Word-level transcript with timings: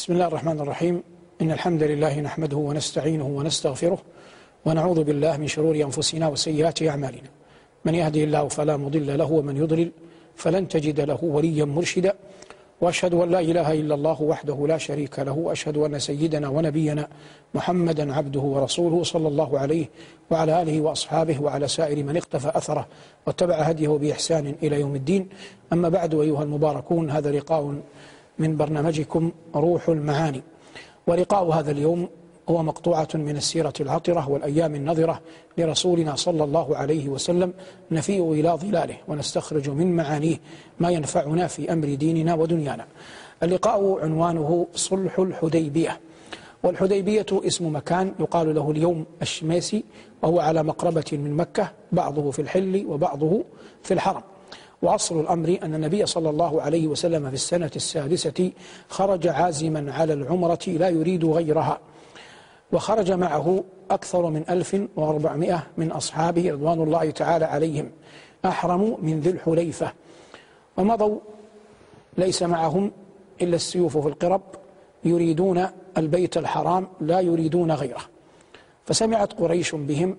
بسم 0.00 0.12
الله 0.12 0.26
الرحمن 0.26 0.60
الرحيم. 0.60 1.02
إن 1.42 1.50
الحمد 1.50 1.82
لله 1.82 2.20
نحمده 2.20 2.56
ونستعينه 2.56 3.26
ونستغفره 3.26 3.98
ونعوذ 4.64 5.04
بالله 5.04 5.36
من 5.36 5.46
شرور 5.46 5.76
أنفسنا 5.76 6.28
وسيئات 6.28 6.82
أعمالنا. 6.82 7.30
من 7.84 7.94
يهدي 7.94 8.24
الله 8.24 8.48
فلا 8.48 8.76
مضل 8.76 9.18
له 9.18 9.32
ومن 9.32 9.56
يضلل 9.56 9.90
فلن 10.36 10.68
تجد 10.68 11.00
له 11.00 11.18
وليا 11.24 11.64
مرشدا. 11.64 12.14
وأشهد 12.80 13.14
أن 13.14 13.30
لا 13.30 13.40
إله 13.40 13.72
إلا 13.72 13.94
الله 13.94 14.22
وحده 14.22 14.66
لا 14.66 14.78
شريك 14.78 15.18
له. 15.18 15.32
وأشهد 15.32 15.76
أن 15.76 15.98
سيدنا 15.98 16.48
ونبينا 16.48 17.08
محمدا 17.54 18.14
عبده 18.14 18.40
ورسوله 18.40 19.02
صلى 19.02 19.28
الله 19.28 19.58
عليه 19.58 19.86
وعلى 20.30 20.62
آله 20.62 20.80
وأصحابه 20.80 21.42
وعلى 21.42 21.68
سائر 21.68 22.04
من 22.04 22.16
اقتفى 22.16 22.48
أثره 22.54 22.86
واتبع 23.26 23.54
هديه 23.54 23.88
بإحسان 23.88 24.54
إلى 24.62 24.80
يوم 24.80 24.94
الدين. 24.94 25.28
أما 25.72 25.88
بعد 25.88 26.14
أيها 26.14 26.42
المباركون 26.42 27.10
هذا 27.10 27.30
لقاء 27.30 27.74
من 28.40 28.56
برنامجكم 28.56 29.32
روح 29.54 29.88
المعاني. 29.88 30.42
ولقاء 31.06 31.50
هذا 31.50 31.70
اليوم 31.70 32.08
هو 32.48 32.62
مقطوعة 32.62 33.08
من 33.14 33.36
السيرة 33.36 33.72
العطرة 33.80 34.30
والأيام 34.30 34.74
النظرة 34.74 35.20
لرسولنا 35.58 36.16
صلى 36.16 36.44
الله 36.44 36.76
عليه 36.76 37.08
وسلم 37.08 37.52
نفيء 37.90 38.32
إلى 38.32 38.48
ظلاله 38.48 38.96
ونستخرج 39.08 39.70
من 39.70 39.96
معانيه 39.96 40.36
ما 40.80 40.90
ينفعنا 40.90 41.46
في 41.46 41.72
أمر 41.72 41.94
ديننا 41.94 42.34
ودنيانا. 42.34 42.86
اللقاء 43.42 44.00
عنوانه 44.02 44.66
صلح 44.74 45.18
الحديبية. 45.18 46.00
والحديبية 46.62 47.26
اسم 47.32 47.76
مكان 47.76 48.12
يقال 48.20 48.54
له 48.54 48.70
اليوم 48.70 49.04
الشميسي 49.22 49.84
وهو 50.22 50.40
على 50.40 50.62
مقربة 50.62 51.04
من 51.12 51.36
مكة 51.36 51.72
بعضه 51.92 52.30
في 52.30 52.42
الحل 52.42 52.84
وبعضه 52.88 53.44
في 53.82 53.94
الحرم. 53.94 54.22
وأصل 54.82 55.20
الأمر 55.20 55.58
أن 55.62 55.74
النبي 55.74 56.06
صلى 56.06 56.30
الله 56.30 56.62
عليه 56.62 56.86
وسلم 56.86 57.28
في 57.28 57.34
السنة 57.34 57.70
السادسة 57.76 58.52
خرج 58.88 59.26
عازما 59.26 59.92
على 59.92 60.12
العمرة 60.12 60.58
لا 60.66 60.88
يريد 60.88 61.24
غيرها 61.24 61.80
وخرج 62.72 63.12
معه 63.12 63.64
أكثر 63.90 64.26
من 64.26 64.44
ألف 64.50 64.82
وأربعمائة 64.96 65.66
من 65.76 65.92
أصحابه 65.92 66.52
رضوان 66.52 66.82
الله 66.82 67.10
تعالى 67.10 67.44
عليهم 67.44 67.90
أحرموا 68.44 68.96
من 69.02 69.20
ذي 69.20 69.30
الحليفة 69.30 69.92
ومضوا 70.76 71.18
ليس 72.18 72.42
معهم 72.42 72.92
إلا 73.42 73.56
السيوف 73.56 73.98
في 73.98 74.08
القرب 74.08 74.42
يريدون 75.04 75.66
البيت 75.98 76.36
الحرام 76.36 76.88
لا 77.00 77.20
يريدون 77.20 77.72
غيره 77.72 78.00
فسمعت 78.86 79.32
قريش 79.32 79.74
بهم 79.74 80.16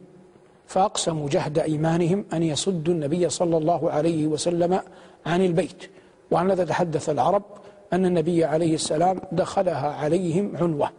فأقسموا 0.71 1.29
جهد 1.29 1.59
إيمانهم 1.59 2.25
أن 2.33 2.43
يصدوا 2.43 2.93
النبي 2.93 3.29
صلى 3.29 3.57
الله 3.57 3.91
عليه 3.91 4.27
وسلم 4.27 4.79
عن 5.25 5.45
البيت. 5.45 5.83
وعن 6.31 6.51
هذا 6.51 6.65
تحدث 6.65 7.09
العرب 7.09 7.43
أن 7.93 8.05
النبي 8.05 8.45
عليه 8.45 8.75
السلام 8.75 9.21
دخلها 9.31 9.89
عليهم 9.91 10.57
عنوة. 10.57 10.89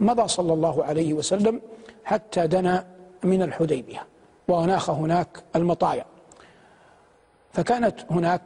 مضى 0.00 0.28
صلى 0.28 0.52
الله 0.52 0.84
عليه 0.84 1.14
وسلم 1.14 1.60
حتى 2.04 2.46
دنا 2.46 2.86
من 3.22 3.42
الحديبية 3.42 4.06
وأناخ 4.48 4.90
هناك 4.90 5.42
المطايا. 5.56 6.04
فكانت 7.52 7.96
هناك 8.10 8.42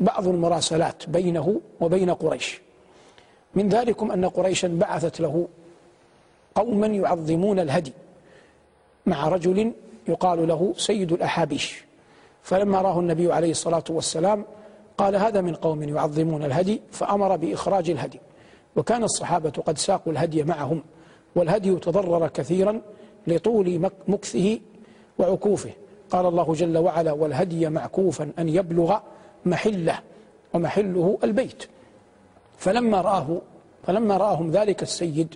بعض 0.00 0.28
المراسلات 0.28 1.08
بينه 1.08 1.60
وبين 1.80 2.10
قريش. 2.10 2.60
من 3.54 3.68
ذلكم 3.68 4.10
أن 4.10 4.24
قريشا 4.24 4.68
بعثت 4.68 5.20
له 5.20 5.48
قوما 6.54 6.86
يعظمون 6.86 7.58
الهدي 7.58 7.92
مع 9.06 9.28
رجل 9.28 9.72
يقال 10.08 10.48
له 10.48 10.74
سيد 10.76 11.12
الأحابيش. 11.12 11.84
فلما 12.42 12.82
راه 12.82 13.00
النبي 13.00 13.32
عليه 13.32 13.50
الصلاة 13.50 13.84
والسلام 13.90 14.44
قال 14.98 15.16
هذا 15.16 15.40
من 15.40 15.54
قوم 15.54 15.82
يعظمون 15.82 16.44
الهدي 16.44 16.80
فأمر 16.92 17.36
بإخراج 17.36 17.90
الهدي. 17.90 18.20
وكان 18.76 19.04
الصحابة 19.04 19.50
قد 19.50 19.78
ساقوا 19.78 20.12
الهدي 20.12 20.42
معهم 20.42 20.82
والهدي 21.36 21.76
تضرر 21.76 22.28
كثيرا 22.28 22.80
لطول 23.26 23.90
مكثه 24.08 24.60
وعكوفه. 25.18 25.70
قال 26.10 26.26
الله 26.26 26.52
جل 26.52 26.78
وعلا 26.78 27.12
والهدي 27.12 27.68
معكوفا 27.68 28.32
أن 28.38 28.48
يبلغ 28.48 28.98
محله 29.44 29.98
ومحله 30.54 31.18
البيت. 31.24 31.64
فلما 32.58 33.00
رآه 33.00 33.40
فلما 33.86 34.16
رآهم 34.16 34.50
ذلك 34.50 34.82
السيد 34.82 35.34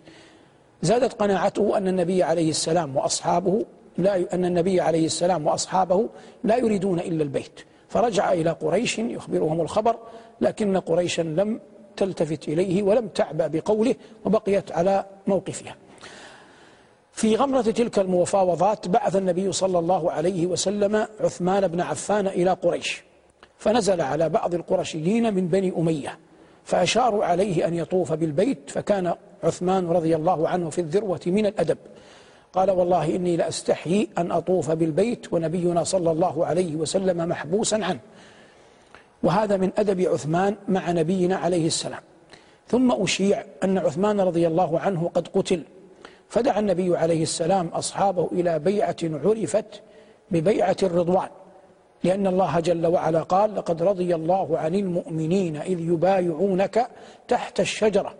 زادت 0.82 1.12
قناعته 1.12 1.76
أن 1.76 1.88
النبي 1.88 2.22
عليه 2.22 2.50
السلام 2.50 2.96
وأصحابه 2.96 3.64
لا 3.98 4.34
أن 4.34 4.44
النبي 4.44 4.80
عليه 4.80 5.06
السلام 5.06 5.46
وأصحابه 5.46 6.08
لا 6.44 6.56
يريدون 6.56 7.00
إلا 7.00 7.22
البيت. 7.22 7.60
فرجع 7.88 8.32
إلى 8.32 8.50
قريش 8.50 8.98
يخبرهم 8.98 9.60
الخبر 9.60 9.96
لكن 10.40 10.76
قريشا 10.76 11.22
لم 11.22 11.60
تلتفت 11.96 12.48
إليه 12.48 12.82
ولم 12.82 13.08
تعبأ 13.08 13.46
بقوله 13.46 13.94
وبقيت 14.24 14.72
على 14.72 15.04
موقفها. 15.26 15.76
في 17.12 17.36
غمرة 17.36 17.62
تلك 17.62 17.98
المفاوضات 17.98 18.88
بعث 18.88 19.16
النبي 19.16 19.52
صلى 19.52 19.78
الله 19.78 20.12
عليه 20.12 20.46
وسلم 20.46 21.06
عثمان 21.20 21.68
بن 21.68 21.80
عفان 21.80 22.26
إلى 22.26 22.50
قريش 22.50 23.04
فنزل 23.58 24.00
على 24.00 24.28
بعض 24.28 24.54
القرشيين 24.54 25.34
من 25.34 25.48
بني 25.48 25.72
أمية 25.78 26.18
فأشاروا 26.64 27.24
عليه 27.24 27.66
أن 27.66 27.74
يطوف 27.74 28.12
بالبيت 28.12 28.70
فكان 28.70 29.14
عثمان 29.42 29.88
رضي 29.88 30.16
الله 30.16 30.48
عنه 30.48 30.70
في 30.70 30.80
الذروة 30.80 31.20
من 31.26 31.46
الأدب. 31.46 31.78
قال 32.52 32.70
والله 32.70 33.16
إني 33.16 33.36
لأستحيي 33.36 34.08
أن 34.18 34.32
أطوف 34.32 34.70
بالبيت 34.70 35.32
ونبينا 35.32 35.84
صلى 35.84 36.10
الله 36.10 36.46
عليه 36.46 36.76
وسلم 36.76 37.28
محبوسا 37.28 37.74
عنه. 37.74 38.00
وهذا 39.22 39.56
من 39.56 39.70
أدب 39.78 40.00
عثمان 40.00 40.56
مع 40.68 40.90
نبينا 40.90 41.36
عليه 41.36 41.66
السلام. 41.66 42.00
ثم 42.68 42.92
أشيع 42.92 43.44
أن 43.64 43.78
عثمان 43.78 44.20
رضي 44.20 44.46
الله 44.46 44.80
عنه 44.80 45.10
قد 45.14 45.28
قتل. 45.28 45.62
فدعا 46.28 46.60
النبي 46.60 46.96
عليه 46.96 47.22
السلام 47.22 47.66
أصحابه 47.66 48.28
إلى 48.32 48.58
بيعة 48.58 48.96
عرفت 49.02 49.82
ببيعة 50.30 50.76
الرضوان 50.82 51.28
لأن 52.04 52.26
الله 52.26 52.60
جل 52.60 52.86
وعلا 52.86 53.22
قال 53.22 53.54
لقد 53.54 53.82
رضي 53.82 54.14
الله 54.14 54.58
عن 54.58 54.74
المؤمنين 54.74 55.56
إذ 55.56 55.80
يبايعونك 55.80 56.86
تحت 57.28 57.60
الشجرة 57.60 58.14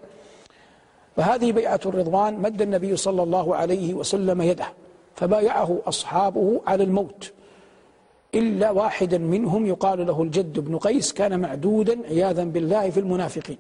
فهذه 1.18 1.52
بيعة 1.52 1.80
الرضوان 1.86 2.38
مد 2.38 2.62
النبي 2.62 2.96
صلى 2.96 3.22
الله 3.22 3.56
عليه 3.56 3.94
وسلم 3.94 4.42
يده 4.42 4.66
فبايعه 5.14 5.78
أصحابه 5.86 6.60
على 6.66 6.84
الموت. 6.84 7.32
إلا 8.34 8.70
واحدا 8.70 9.18
منهم 9.18 9.66
يقال 9.66 10.06
له 10.06 10.22
الجد 10.22 10.60
بن 10.60 10.78
قيس 10.78 11.12
كان 11.12 11.40
معدودا 11.40 11.98
عياذا 12.08 12.44
بالله 12.44 12.90
في 12.90 13.00
المنافقين. 13.00 13.58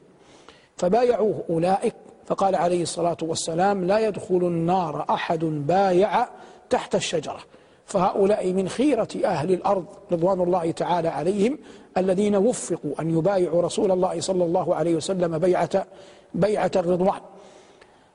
فبايعوه 0.76 1.44
أولئك 1.50 1.94
فقال 2.26 2.54
عليه 2.54 2.82
الصلاة 2.82 3.16
والسلام 3.22 3.84
لا 3.84 3.98
يدخل 3.98 4.36
النار 4.42 5.06
أحد 5.10 5.44
بايع 5.44 6.28
تحت 6.70 6.94
الشجرة. 6.94 7.40
فهؤلاء 7.86 8.52
من 8.52 8.68
خيرة 8.68 9.08
أهل 9.24 9.52
الأرض 9.52 9.84
رضوان 10.12 10.40
الله 10.40 10.70
تعالى 10.70 11.08
عليهم 11.08 11.58
الذين 11.96 12.36
وفقوا 12.36 13.00
أن 13.00 13.18
يبايعوا 13.18 13.62
رسول 13.62 13.92
الله 13.92 14.20
صلى 14.20 14.44
الله 14.44 14.74
عليه 14.74 14.94
وسلم 14.94 15.38
بيعة, 15.38 15.86
بيعة 16.34 16.70
الرضوان. 16.76 17.20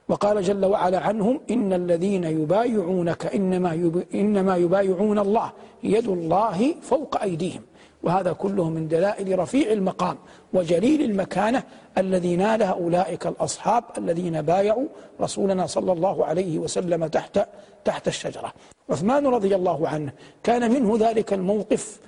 وقال 0.09 0.41
جل 0.41 0.65
وعلا 0.65 0.99
عنهم 0.99 1.39
إن 1.51 1.73
الذين 1.73 2.23
يبايعونك 2.23 3.25
إنما, 3.25 3.91
إنما 4.13 4.57
يبايعون 4.57 5.19
الله 5.19 5.51
يد 5.83 6.07
الله 6.07 6.75
فوق 6.81 7.21
أيديهم. 7.21 7.61
وهذا 8.03 8.33
كله 8.33 8.69
من 8.69 8.87
دلائل 8.87 9.39
رفيع 9.39 9.71
المقام 9.71 10.17
وجليل 10.53 11.01
المكانة 11.01 11.63
الذي 11.97 12.35
نالها 12.35 12.71
أولئك 12.71 13.27
الأصحاب 13.27 13.83
الذين 13.97 14.41
بايعوا 14.41 14.87
رسولنا 15.21 15.67
صلى 15.67 15.91
الله 15.91 16.25
عليه 16.25 16.59
وسلم 16.59 17.07
تحت 17.07 17.47
تحت 17.85 18.07
الشجرة. 18.07 18.53
عثمان 18.89 19.27
رضي 19.27 19.55
الله 19.55 19.87
عنه 19.87 20.11
كان 20.43 20.71
منه 20.71 20.97
ذلك 20.99 21.33
الموقف 21.33 21.99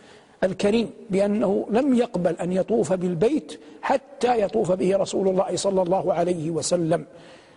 الكريم 0.44 0.90
بأنه 1.10 1.66
لم 1.70 1.94
يقبل 1.94 2.36
أن 2.36 2.52
يطوف 2.52 2.94
بالبيت 2.94 3.60
حتى 3.82 4.42
يطوف 4.42 4.72
به 4.72 4.98
رسول 4.98 5.28
الله 5.28 5.56
صلى 5.56 5.82
الله 5.82 6.14
عليه 6.14 6.50
وسلم. 6.52 7.06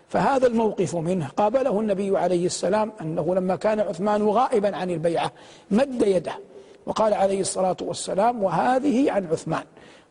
فهذا 0.08 0.46
الموقف 0.46 0.96
منه. 0.96 1.28
قابله 1.36 1.80
النبي 1.80 2.18
عليه 2.18 2.46
السلام 2.46 2.92
أنه 3.00 3.34
لما 3.34 3.56
كان 3.56 3.80
عثمان 3.80 4.28
غائبا 4.28 4.76
عن 4.76 4.90
البيعة 4.90 5.32
مد 5.70 6.02
يده 6.02 6.32
وقال 6.86 7.14
عليه 7.14 7.40
الصلاة 7.40 7.76
والسلام 7.80 8.42
وهذه 8.42 9.12
عن 9.12 9.26
عثمان. 9.26 9.64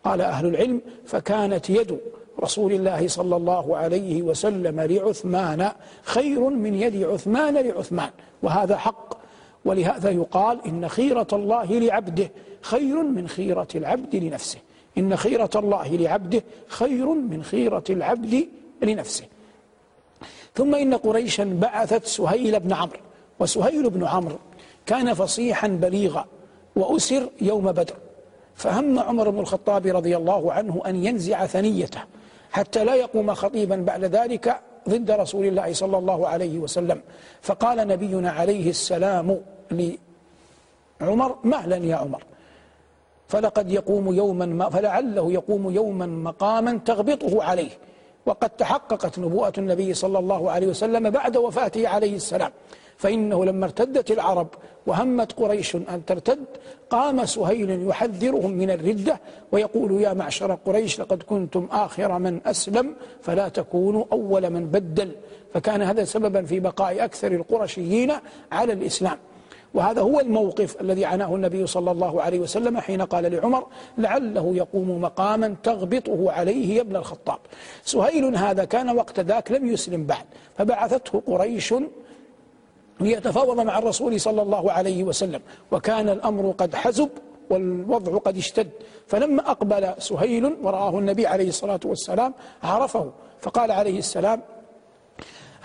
قال 0.03 0.21
أهل 0.21 0.45
العلم 0.45 0.81
فكانت 1.05 1.69
يد 1.69 1.99
رسول 2.43 2.73
الله 2.73 3.07
صلى 3.07 3.35
الله 3.35 3.77
عليه 3.77 4.21
وسلم 4.21 4.81
لعثمان 4.81 5.71
خير 6.03 6.49
من 6.49 6.75
يد 6.75 7.03
عثمان 7.03 7.53
لعثمان 7.53 8.09
وهذا 8.43 8.77
حق. 8.77 9.17
ولهذا 9.65 10.09
يقال 10.09 10.59
إن 10.65 10.87
خيرة 10.87 11.27
الله 11.33 11.65
لعبده 11.65 12.31
خير 12.61 13.03
من 13.03 13.27
خيرة 13.27 13.67
العبد 13.75 14.15
لنفسه. 14.15 14.59
إن 14.97 15.15
خيرة 15.15 15.49
الله 15.55 15.87
لعبده 15.87 16.43
خير 16.67 17.05
من 17.05 17.43
خيرة 17.43 17.83
العبد 17.89 18.47
لنفسه. 18.81 19.25
ثم 20.57 20.75
إن 20.75 20.93
قريشا 20.93 21.43
بعثت 21.43 22.05
سهيل 22.05 22.59
بن 22.59 22.73
عمرو 22.73 22.99
وسهيل 23.39 23.89
بن 23.89 24.03
عمرو 24.03 24.39
كان 24.85 25.13
فصيحا 25.13 25.67
بليغا 25.67 26.25
وأسر 26.75 27.29
يوم 27.41 27.71
بدر 27.71 27.95
فهم 28.55 28.99
عمر 28.99 29.29
بن 29.29 29.39
الخطاب 29.39 29.87
رضي 29.87 30.17
الله 30.17 30.53
عنه 30.53 30.81
أن 30.87 30.95
ينزع 31.05 31.45
ثنيته 31.45 32.01
حتى 32.51 32.85
لا 32.85 32.95
يقوم 32.95 33.33
خطيبا 33.33 33.75
بعد 33.75 34.03
ذلك 34.03 34.59
ضد 34.89 35.11
رسول 35.11 35.45
الله 35.45 35.73
صلى 35.73 35.97
الله 35.97 36.27
عليه 36.27 36.59
وسلم. 36.59 37.01
فقال 37.41 37.87
نبينا 37.87 38.31
عليه 38.31 38.69
السلام 38.69 39.41
لعمر 41.01 41.35
مهلا 41.43 41.77
يا 41.77 41.95
عمر؟ 41.95 42.23
فلقد 43.27 43.71
يقوم 43.71 44.13
يوما 44.13 44.45
ما 44.45 44.69
فلعله 44.69 45.31
يقوم 45.31 45.71
يوما 45.71 46.05
مقاما 46.05 46.79
تغبطه 46.85 47.43
عليه. 47.43 47.69
وقد 48.27 48.49
تحققت 48.49 49.19
نبوءة 49.19 49.53
النبي 49.57 49.93
صلى 49.93 50.19
الله 50.19 50.51
عليه 50.51 50.67
وسلم 50.67 51.09
بعد 51.09 51.37
وفاته 51.37 51.87
عليه 51.87 52.15
السلام. 52.15 52.51
فإنه 52.97 53.45
لما 53.45 53.65
ارتدت 53.65 54.11
العرب 54.11 54.47
وهمت 54.87 55.31
قريش 55.39 55.75
أن 55.75 55.99
ترتد 56.07 56.45
قام 56.89 57.25
سهيل 57.25 57.87
يحذرهم 57.89 58.51
من 58.51 58.69
الردة 58.71 59.19
ويقول 59.51 60.01
يا 60.01 60.13
معشر 60.13 60.51
قريش 60.65 60.99
لقد 61.01 61.23
كنتم 61.23 61.67
آخر 61.71 62.19
من 62.19 62.39
أسلم 62.45 62.95
فلا 63.21 63.47
تكونوا 63.49 64.05
أول 64.11 64.49
من 64.49 64.63
بدل. 64.65 65.11
فكان 65.53 65.81
هذا 65.81 66.03
سببا 66.03 66.41
في 66.49 66.59
بقاء 66.59 67.03
أكثر 67.03 67.31
القرشيين 67.31 68.11
على 68.51 68.73
الإسلام. 68.73 69.17
وهذا 69.73 70.01
هو 70.01 70.19
الموقف 70.19 70.81
الذي 70.81 71.05
عناه 71.05 71.35
النبي 71.35 71.67
صلى 71.67 71.91
الله 71.91 72.21
عليه 72.21 72.39
وسلم 72.39 72.79
حين 72.79 73.01
قال 73.01 73.31
لعمر 73.31 73.67
لعله 73.97 74.55
يقوم 74.55 75.01
مقاما 75.01 75.55
تغبطه 75.63 76.31
عليه 76.31 76.75
يا 76.75 76.81
ابن 76.81 76.95
الخطاب. 76.95 77.39
سهيل 77.83 78.35
هذا 78.35 78.65
كان 78.65 78.95
وقت 78.97 79.19
ذاك 79.19 79.51
لم 79.51 79.67
يسلم 79.67 80.05
بعد 80.05 80.25
فبعثته 80.57 81.21
قريش 81.27 81.73
ليتفاوض 82.99 83.59
مع 83.59 83.77
الرسول 83.77 84.19
صلى 84.19 84.41
الله 84.41 84.71
عليه 84.71 85.03
وسلم 85.03 85.41
وكان 85.71 86.09
الأمر 86.09 86.51
قد 86.57 86.75
حزب 86.75 87.09
والوضع 87.49 88.17
قد 88.17 88.37
اشتد. 88.37 88.69
فلما 89.07 89.51
أقبل 89.51 89.93
سهيل 89.97 90.55
ورآه 90.63 90.99
النبي 90.99 91.27
عليه 91.27 91.49
الصلاة 91.49 91.79
والسلام 91.85 92.33
عرفه 92.63 93.11
فقال 93.41 93.71
عليه 93.71 93.99
السلام 93.99 94.41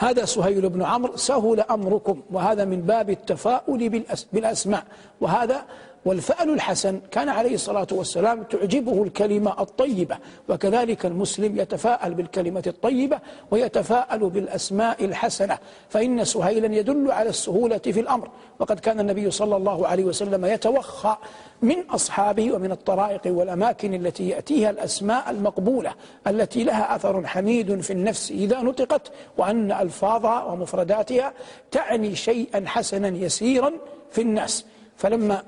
هذا 0.02 0.24
سهيل 0.24 0.68
بن 0.68 0.82
عمرو 0.82 1.16
سهل 1.16 1.60
أمركم 1.60 2.22
وهذا 2.30 2.64
من 2.64 2.80
باب 2.80 3.10
التفاؤل 3.10 4.02
بالأسماء 4.32 4.84
وهذا 5.20 5.64
والفأل 6.04 6.50
الحسن 6.50 7.00
كان 7.10 7.28
عليه 7.28 7.54
الصلاة 7.54 7.86
والسلام 7.92 8.42
تعجبه 8.42 9.02
الكلمة 9.02 9.60
الطيبة 9.60 10.18
وكذلك 10.48 11.06
المسلم 11.06 11.60
يتفاءل 11.60 12.14
بالكلمة 12.14 12.62
الطيبة 12.66 13.18
ويتفاءل 13.50 14.30
بالأسماء 14.30 15.04
الحسنة 15.04 15.58
فإن 15.88 16.24
سهيلا 16.24 16.74
يدل 16.74 17.10
على 17.10 17.28
السهولة 17.28 17.78
في 17.78 18.00
الأمر. 18.00 18.28
وقد 18.58 18.80
كان 18.80 19.00
النبي 19.00 19.30
صلى 19.30 19.56
الله 19.56 19.86
عليه 19.86 20.04
وسلم 20.04 20.44
يتوخى 20.44 21.16
من 21.62 21.80
أصحابه 21.90 22.52
ومن 22.52 22.72
الطرائق 22.72 23.20
والأماكن 23.26 23.94
التي 23.94 24.28
يأتيها 24.28 24.70
الأسماء 24.70 25.30
المقبولة 25.30 25.94
التي 26.26 26.64
لها 26.64 26.96
أثر 26.96 27.26
حميد 27.26 27.80
في 27.80 27.92
النفس 27.92 28.30
إذا 28.30 28.62
نطقت 28.62 29.12
وأن 29.38 29.72
ألفاظها 29.72 30.44
ومفرداتها 30.44 31.32
تعني 31.70 32.16
شيئا 32.16 32.64
حسنا 32.66 33.08
يسيرا 33.08 33.72
في 34.10 34.20
الناس. 34.22 34.66
فلما 34.96 35.42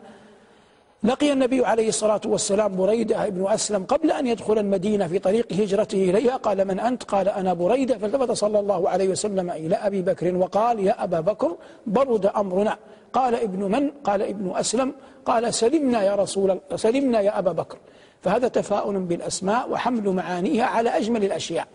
لقي 1.04 1.32
النبي 1.32 1.66
عليه 1.66 1.88
الصلاة 1.88 2.20
والسلام 2.26 2.76
بريدة 2.76 3.28
بن 3.28 3.46
أسلم 3.48 3.84
قبل 3.84 4.10
أن 4.10 4.26
يدخل 4.26 4.58
المدينة 4.58 5.06
في 5.06 5.18
طريق 5.18 5.52
هجرته 5.52 6.10
إليها. 6.10 6.36
قال 6.36 6.64
من 6.64 6.80
أنت؟ 6.80 7.02
قال 7.02 7.28
أنا 7.28 7.54
بريدة. 7.54 7.98
فالتفت 7.98 8.32
صلى 8.32 8.58
الله 8.60 8.88
عليه 8.88 9.08
وسلم 9.08 9.50
إلى 9.50 9.76
أبي 9.76 10.02
بكر 10.02 10.36
وقال 10.36 10.80
يا 10.80 11.04
أبا 11.04 11.20
بكر 11.20 11.56
برد 11.86 12.26
أمرنا. 12.26 12.78
قال 13.12 13.34
ابن 13.34 13.62
من؟ 13.72 13.90
قال 13.90 14.22
ابن 14.22 14.52
أسلم. 14.56 14.94
قال 15.26 15.54
سلمنا 15.54 16.02
يا 16.02 16.14
رسول 16.14 16.60
سلمنا 16.74 17.20
يا 17.20 17.38
أبا 17.38 17.52
بكر. 17.52 17.78
فهذا 18.22 18.48
تفاؤل 18.48 18.98
بالأسماء 18.98 19.70
وحمل 19.70 20.08
معانيها 20.08 20.64
على 20.64 20.90
أجمل 20.90 21.24
الأشياء. 21.24 21.66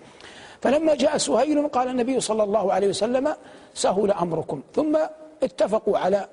فلما 0.61 0.95
جاء 0.95 1.17
سهيل 1.17 1.67
قال 1.67 1.87
النبي 1.87 2.19
صلى 2.19 2.43
الله 2.43 2.73
عليه 2.73 2.87
وسلم 2.87 3.35
سهل 3.73 4.11
أمركم. 4.11 4.61
ثم 4.75 4.97
اتفقوا 5.43 5.97
على 5.97 6.27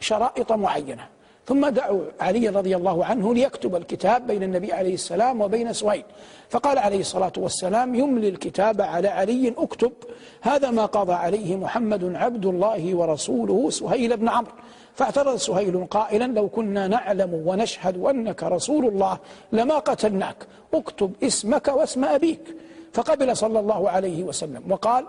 شرائط 0.00 0.52
معينة. 0.52 1.08
ثم 1.48 1.68
دعوا 1.68 2.04
علي 2.20 2.48
رضي 2.48 2.76
الله 2.76 3.04
عنه 3.04 3.34
ليكتب 3.34 3.76
الكتاب 3.76 4.26
بين 4.26 4.42
النبي 4.42 4.72
عليه 4.72 4.94
السلام 4.94 5.40
وبين 5.40 5.72
سهيل 5.72 6.04
فقال 6.48 6.78
عليه 6.78 7.00
الصلاة 7.00 7.32
والسلام 7.36 7.94
يملي 7.94 8.28
الكتاب 8.28 8.80
على 8.80 9.08
علي 9.08 9.54
اكتب. 9.58 9.92
هذا 10.40 10.70
ما 10.70 10.86
قضى 10.86 11.12
عليه 11.12 11.56
محمد 11.56 12.14
عبد 12.14 12.46
الله 12.46 12.94
ورسوله 12.94 13.70
سهيل 13.70 14.16
بن 14.16 14.28
عمرو. 14.28 14.52
فاعترض 14.94 15.36
سهيل 15.36 15.86
قائلا 15.86 16.24
لو 16.24 16.48
كنا 16.48 16.88
نعلم 16.88 17.42
ونشهد 17.46 17.96
أنك 18.04 18.42
رسول 18.42 18.86
الله 18.86 19.18
لما 19.52 19.78
قتلناك. 19.78 20.46
اكتب 20.74 21.12
اسمك 21.22 21.68
واسم 21.68 22.04
أبيك. 22.04 22.56
فقبل 22.92 23.36
صلى 23.36 23.60
الله 23.60 23.90
عليه 23.90 24.24
وسلم 24.24 24.62
وقال 24.68 25.04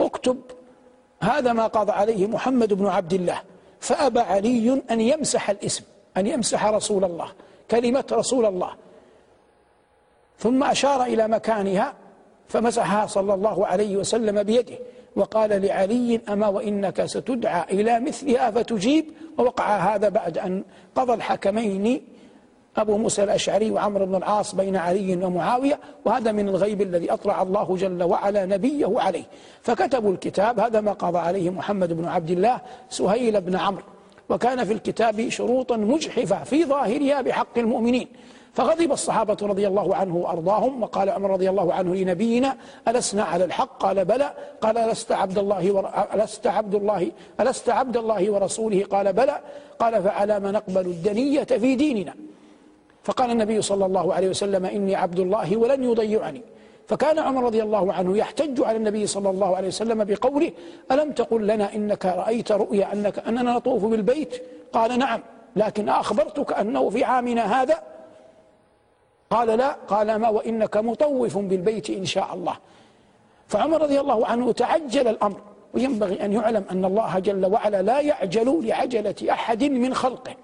اكتب. 0.00 0.38
هذا 1.20 1.52
ما 1.52 1.66
قضى 1.66 1.92
عليه 1.92 2.26
محمد 2.26 2.72
بن 2.72 2.86
عبد 2.86 3.12
الله. 3.12 3.40
فأبى 3.80 4.20
علي 4.20 4.82
أن 4.90 5.00
يمسح 5.00 5.50
الاسم 5.50 5.84
أن 6.16 6.26
يمسح 6.26 6.66
رسول 6.66 7.04
الله 7.04 7.28
كلمة 7.70 8.04
رسول 8.12 8.46
الله. 8.46 8.70
ثم 10.38 10.64
أشار 10.64 11.02
إلى 11.02 11.28
مكانها 11.28 11.94
فمسحها 12.48 13.06
صلى 13.06 13.34
الله 13.34 13.66
عليه 13.66 13.96
وسلم 13.96 14.42
بيده 14.42 14.78
وقال 15.16 15.62
لعلي 15.62 16.20
أما 16.28 16.48
وإنك 16.48 17.04
ستدعى 17.04 17.64
إلى 17.70 18.00
مثلها 18.00 18.50
فتجيب؟ 18.50 19.04
ووقع 19.38 19.76
هذا 19.76 20.08
بعد 20.08 20.38
أن 20.38 20.64
قضى 20.94 21.14
الحكمين 21.14 22.08
أبو 22.76 22.96
موسى 22.96 23.24
الأشعري 23.24 23.70
وعمر 23.70 24.04
بن 24.04 24.14
العاص 24.14 24.54
بين 24.54 24.76
علي 24.76 25.24
ومعاوية 25.24 25.80
وهذا 26.04 26.32
من 26.32 26.48
الغيب 26.48 26.82
الذي 26.82 27.12
أطلع 27.12 27.42
الله 27.42 27.76
جل 27.76 28.02
وعلا 28.02 28.46
نبيه 28.46 29.00
عليه. 29.00 29.24
فكتبوا 29.62 30.12
الكتاب 30.12 30.60
هذا 30.60 30.80
ما 30.80 30.92
قضى 30.92 31.18
عليه 31.18 31.50
محمد 31.50 31.92
بن 31.92 32.04
عبد 32.04 32.30
الله 32.30 32.60
سهيل 32.90 33.40
بن 33.40 33.56
عمرو. 33.56 33.82
وكان 34.28 34.64
في 34.64 34.72
الكتاب 34.72 35.28
شروطا 35.28 35.76
مجحفة 35.76 36.44
في 36.44 36.64
ظاهرها 36.64 37.20
بحق 37.20 37.58
المؤمنين. 37.58 38.08
فغضب 38.54 38.92
الصحابة 38.92 39.36
رضي 39.42 39.66
الله 39.66 39.96
عنه 39.96 40.16
وأرضاهم 40.16 40.82
وقال 40.82 41.10
عمر 41.10 41.30
رضي 41.30 41.50
الله 41.50 41.74
عنه 41.74 41.94
لنبينا 41.94 42.56
ألسنا 42.88 43.24
على 43.24 43.44
الحق؟ 43.44 43.78
قال 43.78 44.04
بلى. 44.04 44.34
قال 44.60 44.78
ألست 44.78 45.12
عبد 45.12 45.38
الله. 45.38 45.84
ألست 46.14 46.46
عبد 46.46 46.74
الله 46.74 47.12
ألست 47.40 47.68
عبد 47.68 47.96
الله 47.96 48.30
ورسوله؟ 48.30 48.84
قال 48.84 49.12
بلى. 49.12 49.40
قال 49.78 50.02
فعلى 50.02 50.40
ما 50.40 50.50
نقبل 50.50 50.86
الدنية 50.86 51.44
في 51.44 51.74
ديننا. 51.74 52.14
فقال 53.06 53.30
النبي 53.30 53.62
صلى 53.62 53.86
الله 53.86 54.14
عليه 54.14 54.28
وسلم 54.28 54.64
إني 54.66 54.94
عبد 54.94 55.18
الله 55.18 55.56
ولن 55.56 55.80
يضيعني. 55.90 56.42
فكان 56.88 57.18
عمر 57.18 57.44
رضي 57.44 57.62
الله 57.62 57.92
عنه 57.92 58.16
يحتج 58.16 58.62
على 58.62 58.76
النبي 58.76 59.06
صلى 59.06 59.30
الله 59.30 59.56
عليه 59.56 59.68
وسلم 59.68 60.04
بقوله 60.04 60.52
ألم 60.92 61.12
تقل 61.12 61.46
لنا 61.46 61.74
إنك 61.74 62.06
رأيت 62.06 62.52
رؤيا 62.52 62.92
أنك 62.92 63.18
أننا 63.18 63.52
نطوف 63.54 63.84
بالبيت؟ 63.84 64.42
قال 64.72 64.98
نعم 64.98 65.20
لكن 65.56 65.88
أخبرتك 65.88 66.52
أنه 66.52 66.90
في 66.90 67.04
عامنا 67.04 67.62
هذا؟ 67.62 67.82
قال 69.30 69.48
لا. 69.48 69.76
قال 69.88 70.16
ما 70.16 70.28
وإنك 70.28 70.76
مطوف 70.76 71.38
بالبيت 71.38 71.90
إن 71.90 72.04
شاء 72.04 72.34
الله. 72.34 72.56
فعمر 73.48 73.82
رضي 73.82 74.00
الله 74.00 74.26
عنه 74.26 74.52
تعجل 74.52 75.08
الأمر 75.08 75.40
وينبغي 75.74 76.24
أن 76.24 76.32
يعلم 76.32 76.64
أن 76.70 76.84
الله 76.84 77.18
جل 77.18 77.46
وعلا 77.46 77.82
لا 77.82 78.00
يعجل 78.00 78.66
لعجلة 78.66 79.20
أحد 79.30 79.64
من 79.64 79.94
خلقه. 79.94 80.34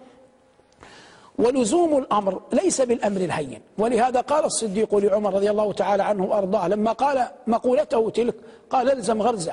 ولزوم 1.38 1.98
الأمر 1.98 2.40
ليس 2.52 2.80
بالأمر 2.80 3.20
الهين. 3.20 3.60
ولهذا 3.78 4.20
قال 4.20 4.44
الصديق 4.44 4.94
لعمر 4.94 5.34
رضي 5.34 5.50
الله 5.50 5.72
تعالى 5.72 6.02
عنه 6.02 6.24
وأرضاه 6.24 6.68
لما 6.68 6.92
قال 6.92 7.28
مقولته 7.46 8.10
تلك 8.10 8.34
قال 8.70 8.90
الزم 8.90 9.22
غرزة 9.22 9.52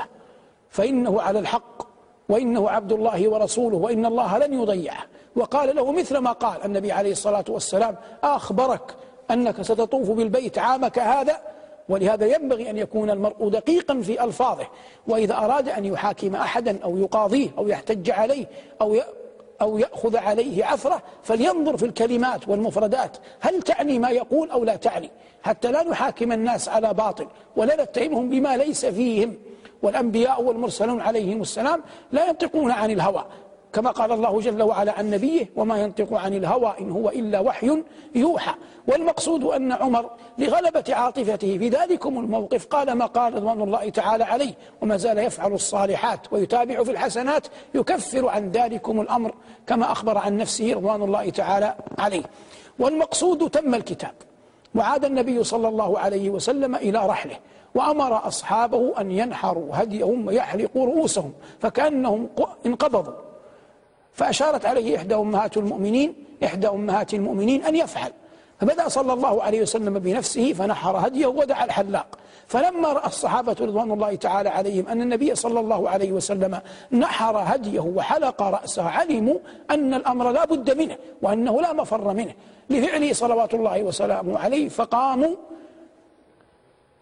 فإنه 0.69 1.21
على 1.21 1.39
الحق 1.39 1.87
وإنه 2.29 2.69
عبد 2.69 2.91
الله 2.91 3.29
ورسوله 3.29 3.77
وإن 3.77 4.05
الله 4.05 4.37
لن 4.37 4.61
يضيعه. 4.61 5.03
وقال 5.35 5.75
له 5.75 5.91
مثل 5.91 6.17
ما 6.17 6.31
قال 6.31 6.65
النبي 6.65 6.91
عليه 6.91 7.11
الصلاة 7.11 7.45
والسلام 7.49 7.95
أخبرك 8.23 8.95
أنك 9.31 9.61
ستطوف 9.61 10.11
بالبيت 10.11 10.57
عامك 10.57 10.99
هذا 10.99 11.37
ولهذا 11.89 12.25
ينبغي 12.25 12.69
أن 12.69 12.77
يكون 12.77 13.09
المرء 13.09 13.49
دقيقا 13.49 14.01
في 14.01 14.23
ألفاظه. 14.23 14.67
وإذا 15.07 15.37
أراد 15.37 15.69
أن 15.69 15.85
يحاكم 15.85 16.35
أحدا 16.35 16.79
أو 16.83 16.97
يقاضيه 16.97 17.49
أو 17.57 17.67
يحتج 17.67 18.11
عليه 18.11 18.45
أو 18.81 18.95
أو 19.61 19.77
يأخذ 19.77 20.17
عليه 20.17 20.65
عثرة 20.65 21.01
فلينظر 21.23 21.77
في 21.77 21.85
الكلمات 21.85 22.47
والمفردات. 22.47 23.17
هل 23.39 23.61
تعني 23.61 23.99
ما 23.99 24.09
يقول 24.09 24.51
أو 24.51 24.63
لا 24.63 24.75
تعني؟ 24.75 25.11
حتى 25.43 25.71
لا 25.71 25.83
نحاكم 25.83 26.31
الناس 26.31 26.69
على 26.69 26.93
باطل 26.93 27.27
ولا 27.55 27.83
نتهمهم 27.83 28.29
بما 28.29 28.57
ليس 28.57 28.85
فيهم. 28.85 29.35
والأنبياء 29.81 30.43
والمرسلون 30.43 31.01
عليهم 31.01 31.41
السلام 31.41 31.83
لا 32.11 32.27
ينطقون 32.27 32.71
عن 32.71 32.91
الهوى. 32.91 33.25
كما 33.73 33.91
قال 33.91 34.11
الله 34.11 34.39
جل 34.39 34.63
وعلا 34.63 34.91
عن 34.91 35.09
نبيه 35.09 35.49
وما 35.55 35.77
ينطق 35.77 36.13
عن 36.13 36.33
الهوى 36.33 36.73
إن 36.79 36.91
هو 36.91 37.09
إلا 37.09 37.39
وحي 37.39 37.83
يوحى. 38.15 38.53
والمقصود 38.87 39.43
أن 39.43 39.71
عمر 39.71 40.09
لغلبة 40.37 40.83
عاطفته 40.89 41.57
في 41.57 41.69
ذلكم 41.69 42.19
الموقف 42.19 42.65
قال 42.65 42.91
ما 42.91 43.05
قال 43.05 43.33
رضوان 43.33 43.61
الله 43.61 43.89
تعالى 43.89 44.23
عليه 44.23 44.53
وما 44.81 44.97
زال 44.97 45.17
يفعل 45.17 45.53
الصالحات 45.53 46.33
ويتابع 46.33 46.83
في 46.83 46.91
الحسنات 46.91 47.47
يكفر 47.75 48.27
عن 48.27 48.51
ذلكم 48.51 49.01
الأمر 49.01 49.33
كما 49.67 49.91
أخبر 49.91 50.17
عن 50.17 50.37
نفسه 50.37 50.73
رضوان 50.73 51.01
الله 51.01 51.29
تعالى 51.29 51.75
عليه. 51.97 52.23
والمقصود 52.79 53.49
تم 53.49 53.75
الكتاب. 53.75 54.13
وعاد 54.75 55.05
النبي 55.05 55.43
صلى 55.43 55.67
الله 55.67 55.99
عليه 55.99 56.29
وسلم 56.29 56.75
إلى 56.75 57.07
رحله 57.07 57.37
وأمر 57.75 58.27
أصحابه 58.27 59.01
أن 59.01 59.11
ينحروا 59.11 59.67
هديهم 59.71 60.27
ويحلقوا 60.27 60.85
رؤوسهم 60.85 61.33
فكأنهم 61.59 62.29
انقبضوا. 62.65 63.28
فأشارت 64.19 64.65
عليه 64.65 64.97
إحدى 64.97 65.15
أمهات 65.15 65.57
المؤمنين 65.57 66.13
إحدى 66.43 66.67
أمهات 66.67 67.13
المؤمنين 67.13 67.63
أن 67.63 67.75
يفعل. 67.75 68.11
فبدأ 68.59 68.87
صلى 68.87 69.13
الله 69.13 69.43
عليه 69.43 69.61
وسلم 69.61 69.99
بنفسه 69.99 70.53
فنحر 70.53 71.07
هديه 71.07 71.27
ودعا 71.27 71.65
الحلاق. 71.65 72.07
فلما 72.47 72.93
رأى 72.93 73.07
الصحابة 73.07 73.55
رضوان 73.61 73.91
الله 73.91 74.15
تعالى 74.15 74.49
عليهم 74.49 74.87
أن 74.87 75.01
النبي 75.01 75.35
صلى 75.35 75.59
الله 75.59 75.89
عليه 75.89 76.11
وسلم 76.11 76.59
نحر 76.91 77.37
هديه 77.37 77.79
وحلق 77.79 78.41
رأسه 78.41 78.83
علموا 78.83 79.37
أن 79.71 79.93
الأمر 79.93 80.31
لا 80.31 80.45
بد 80.45 80.77
منه 80.77 80.97
وأنه 81.21 81.61
لا 81.61 81.73
مفر 81.73 82.13
منه. 82.13 82.33
لفعله 82.69 83.13
صلوات 83.13 83.53
الله 83.53 83.83
وسلامه 83.83 84.39
عليه 84.39 84.69
فقاموا. 84.69 85.35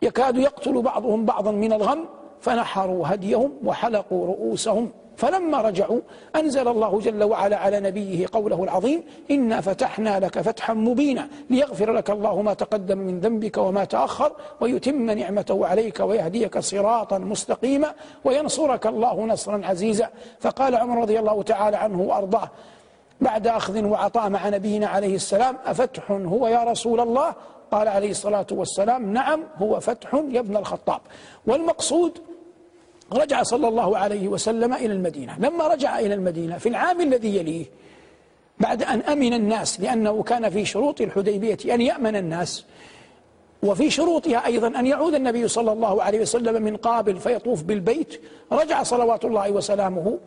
يكاد 0.02 0.38
يقتل 0.38 0.82
بعضهم 0.82 1.26
بعضا 1.26 1.52
من 1.52 1.74
الغم 1.74 2.06
فنحروا 2.42 3.08
هديهم 3.08 3.52
وحلقوا 3.66 4.28
رؤوسهم. 4.28 4.92
فلما 5.18 5.62
رجعوا 5.62 6.00
أنزل 6.36 6.68
الله 6.68 7.00
جل 7.00 7.24
وعلا 7.24 7.58
على 7.58 7.80
نبيه 7.80 8.26
قوله 8.32 8.64
العظيم 8.64 9.04
إنا 9.32 9.62
فتحنا 9.62 10.20
لك 10.20 10.42
فتحا 10.42 10.74
مبينا 10.74 11.28
ليغفر 11.50 11.92
لك 11.92 12.10
الله 12.10 12.42
ما 12.42 12.54
تقدم 12.54 12.98
من 12.98 13.20
ذنبك 13.20 13.58
وما 13.58 13.86
تأخر 13.86 14.32
ويتم 14.62 15.12
نعمته 15.12 15.68
عليك 15.68 16.00
ويهديك 16.00 16.60
صراطا 16.60 17.18
مستقيما 17.18 17.94
وينصرك 18.24 18.88
الله 18.88 19.26
نصرا 19.26 19.62
عزيزا. 19.66 20.10
فقال 20.40 20.76
عمر 20.76 21.02
رضي 21.02 21.20
الله 21.20 21.44
تعالى 21.44 21.78
عنه 21.78 22.02
وأرضاه 22.02 22.50
بعد 23.22 23.48
أخذ 23.48 23.84
وعطاء 23.86 24.30
مع 24.30 24.50
نبينا 24.50 24.88
عليه 24.88 25.16
السلام 25.16 25.58
أفتح 25.66 26.12
هو 26.12 26.48
يا 26.48 26.64
رسول 26.64 27.00
الله؟ 27.00 27.34
قال 27.72 27.88
عليه 27.88 28.12
الصلاة 28.12 28.48
والسلام 28.52 29.14
نعم 29.14 29.44
هو 29.58 29.80
فتح 29.80 30.14
يا 30.14 30.40
ابن 30.40 30.58
الخطاب. 30.58 31.00
والمقصود 31.48 32.18
رجع 33.14 33.44
صلى 33.44 33.68
الله 33.68 33.98
عليه 33.98 34.28
وسلم 34.28 34.74
إلى 34.74 34.94
المدينة. 34.94 35.40
لما 35.40 35.68
رجع 35.68 36.00
إلى 36.00 36.14
المدينة 36.14 36.58
في 36.58 36.70
العام 36.70 37.02
الذي 37.02 37.36
يليه 37.38 37.66
بعد 38.60 38.84
أن 38.84 39.02
أمن 39.02 39.34
الناس 39.34 39.82
لأنه 39.82 40.24
كان 40.24 40.50
في 40.50 40.66
شروط 40.66 41.02
الحديبية 41.02 41.58
أن 41.74 41.82
يأمن 41.82 42.16
الناس 42.16 42.66
وفي 43.64 43.90
شروطها 43.90 44.46
أيضا 44.46 44.68
أن 44.68 44.86
يعود 44.86 45.14
النبي 45.14 45.48
صلى 45.48 45.72
الله 45.72 46.04
عليه 46.04 46.22
وسلم 46.22 46.64
من 46.64 46.78
قابل 46.78 47.20
فيطوف 47.20 47.64
بالبيت 47.64 48.22
رجع 48.52 48.84
صلوات 48.84 49.26
الله 49.26 49.52
وسلامه 49.52 50.18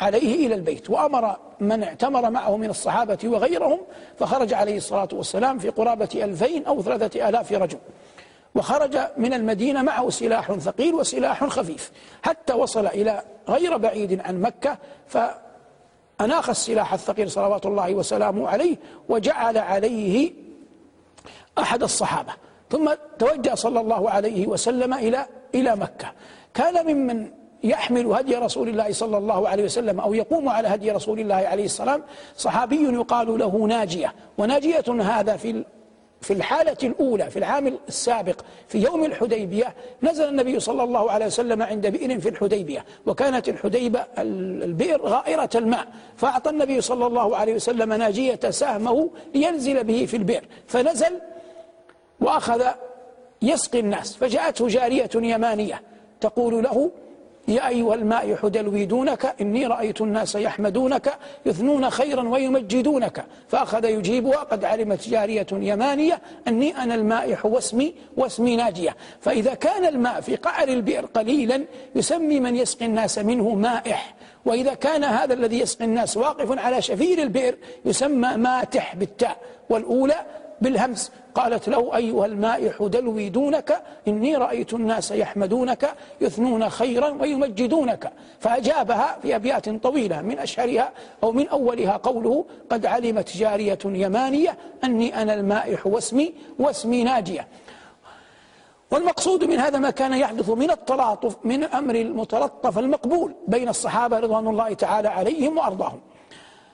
عليه 0.00 0.46
إلى 0.46 0.54
البيت 0.54 0.90
وأمر 0.90 1.36
من 1.60 1.82
اعتمر 1.82 2.30
معه 2.30 2.56
من 2.56 2.70
الصحابة 2.70 3.18
وغيرهم 3.24 3.78
فخرج 4.18 4.54
عليه 4.54 4.76
الصلاة 4.76 5.08
والسلام 5.12 5.58
في 5.58 5.68
قرابة 5.68 6.08
ألفين 6.14 6.64
أو 6.64 6.82
ثلاثة 6.82 7.28
آلاف 7.28 7.52
رجل. 7.52 7.78
وخرج 8.54 8.98
من 9.16 9.34
المدينة 9.34 9.82
معه 9.82 10.10
سلاح 10.10 10.52
ثقيل 10.52 10.94
وسلاح 10.94 11.44
خفيف. 11.44 11.92
حتى 12.22 12.52
وصل 12.52 12.86
إلى 12.86 13.22
غير 13.48 13.76
بعيد 13.76 14.20
عن 14.20 14.40
مكة 14.40 14.78
فأناخ 15.06 16.48
السلاح 16.48 16.92
الثقيل 16.92 17.30
صلوات 17.30 17.66
الله 17.66 17.94
وسلامه 17.94 18.48
عليه 18.48 18.76
وجعل 19.08 19.58
عليه 19.58 20.32
أحد 21.58 21.82
الصحابة. 21.82 22.32
ثم 22.70 22.90
توجه 23.18 23.54
صلى 23.54 23.80
الله 23.80 24.10
عليه 24.10 24.46
وسلم 24.46 24.94
إلى 24.94 25.26
إلى 25.54 25.76
مكة. 25.76 26.12
كان 26.54 26.86
ممن 26.86 27.30
يحمل 27.64 28.06
هدي 28.06 28.34
رسول 28.34 28.68
الله 28.68 28.92
صلى 28.92 29.18
الله 29.18 29.48
عليه 29.48 29.64
وسلم 29.64 30.00
أو 30.00 30.14
يقوم 30.14 30.48
على 30.48 30.68
هدي 30.68 30.90
رسول 30.90 31.20
الله 31.20 31.34
عليه 31.34 31.64
السلام 31.64 32.02
صحابي 32.36 32.94
يقال 32.94 33.38
له 33.38 33.66
ناجية. 33.66 34.14
وناجية 34.38 34.84
هذا 35.02 35.36
في 35.36 35.64
في 36.22 36.32
الحالة 36.32 36.76
الأولى 36.82 37.30
في 37.30 37.38
العام 37.38 37.78
السابق 37.88 38.40
في 38.68 38.78
يوم 38.78 39.04
الحديبية 39.04 39.74
نزل 40.02 40.28
النبي 40.28 40.60
صلى 40.60 40.82
الله 40.82 41.10
عليه 41.10 41.26
وسلم 41.26 41.62
عند 41.62 41.86
بئر 41.86 42.20
في 42.20 42.28
الحديبية 42.28 42.84
وكانت 43.06 43.48
الحديبة 43.48 44.06
البئر 44.18 45.02
غائرة 45.02 45.50
الماء 45.54 45.86
فأعطى 46.16 46.50
النبي 46.50 46.80
صلى 46.80 47.06
الله 47.06 47.36
عليه 47.36 47.54
وسلم 47.54 47.92
ناجية 47.92 48.40
سهمه 48.50 49.10
لينزل 49.34 49.84
به 49.84 50.06
في 50.06 50.16
البئر 50.16 50.44
فنزل 50.66 51.20
وأخذ 52.20 52.62
يسقي 53.42 53.80
الناس 53.80 54.16
فجاءته 54.16 54.68
جارية 54.68 55.10
يمانية 55.14 55.82
تقول 56.20 56.62
له 56.62 56.90
يا 57.48 57.68
أيها 57.68 57.94
الماء 57.94 58.36
حدلوي 58.36 58.84
دونك 58.84 59.34
إني 59.40 59.66
رأيت 59.66 60.00
الناس 60.00 60.34
يحمدونك 60.34 61.18
يثنون 61.46 61.90
خيرا 61.90 62.28
ويمجدونك. 62.28 63.24
فأخذ 63.48 63.84
يجيبها 63.84 64.36
قد 64.36 64.64
علمت 64.64 65.08
جارية 65.08 65.46
يمانية 65.52 66.20
أني 66.48 66.76
أنا 66.76 66.94
المائح 66.94 67.46
واسمي 67.46 67.94
واسمي 68.16 68.56
ناجية. 68.56 68.96
فإذا 69.20 69.54
كان 69.54 69.84
الماء 69.84 70.20
في 70.20 70.36
قعر 70.36 70.68
البئر 70.68 71.06
قليلا 71.06 71.64
يسمي 71.94 72.40
من 72.40 72.56
يسقي 72.56 72.86
الناس 72.86 73.18
منه 73.18 73.54
مائح. 73.54 74.14
وإذا 74.44 74.74
كان 74.74 75.04
هذا 75.04 75.34
الذي 75.34 75.60
يسقي 75.60 75.84
الناس 75.84 76.16
واقف 76.16 76.58
على 76.58 76.82
شفير 76.82 77.22
البئر 77.22 77.54
يسمى 77.84 78.36
ماتح 78.36 78.96
بالتاء. 78.96 79.36
والأولى 79.70 80.14
بالهمس 80.60 81.12
قالت 81.34 81.68
له 81.68 81.96
أيها 81.96 82.26
المائح 82.26 82.82
دلوي 82.82 83.28
دونك 83.28 83.82
إني 84.08 84.36
رأيت 84.36 84.74
الناس 84.74 85.10
يحمدونك 85.10 85.94
يثنون 86.20 86.68
خيرا 86.68 87.08
ويمجدونك. 87.08 88.12
فأجابها 88.40 89.18
في 89.22 89.36
أبيات 89.36 89.68
طويلة 89.68 90.22
من 90.22 90.38
أشهرها 90.38 90.92
أو 91.22 91.32
من 91.32 91.48
أولها 91.48 91.96
قوله 91.96 92.44
قد 92.70 92.86
علمت 92.86 93.36
جارية 93.36 93.78
يمانية 93.84 94.58
أني 94.84 95.22
أنا 95.22 95.34
المائح 95.34 95.86
واسمي 95.86 96.34
واسمي 96.58 97.04
ناجية. 97.04 97.48
والمقصود 98.90 99.44
من 99.44 99.58
هذا 99.58 99.78
ما 99.78 99.90
كان 99.90 100.12
يحدث 100.12 100.50
من 100.50 100.70
التلاطف 100.70 101.36
من 101.44 101.64
أمر 101.64 101.94
المتلطف 101.94 102.78
المقبول 102.78 103.34
بين 103.48 103.68
الصحابة 103.68 104.18
رضوان 104.18 104.46
الله 104.46 104.74
تعالى 104.74 105.08
عليهم 105.08 105.58
وأرضاهم. 105.58 106.00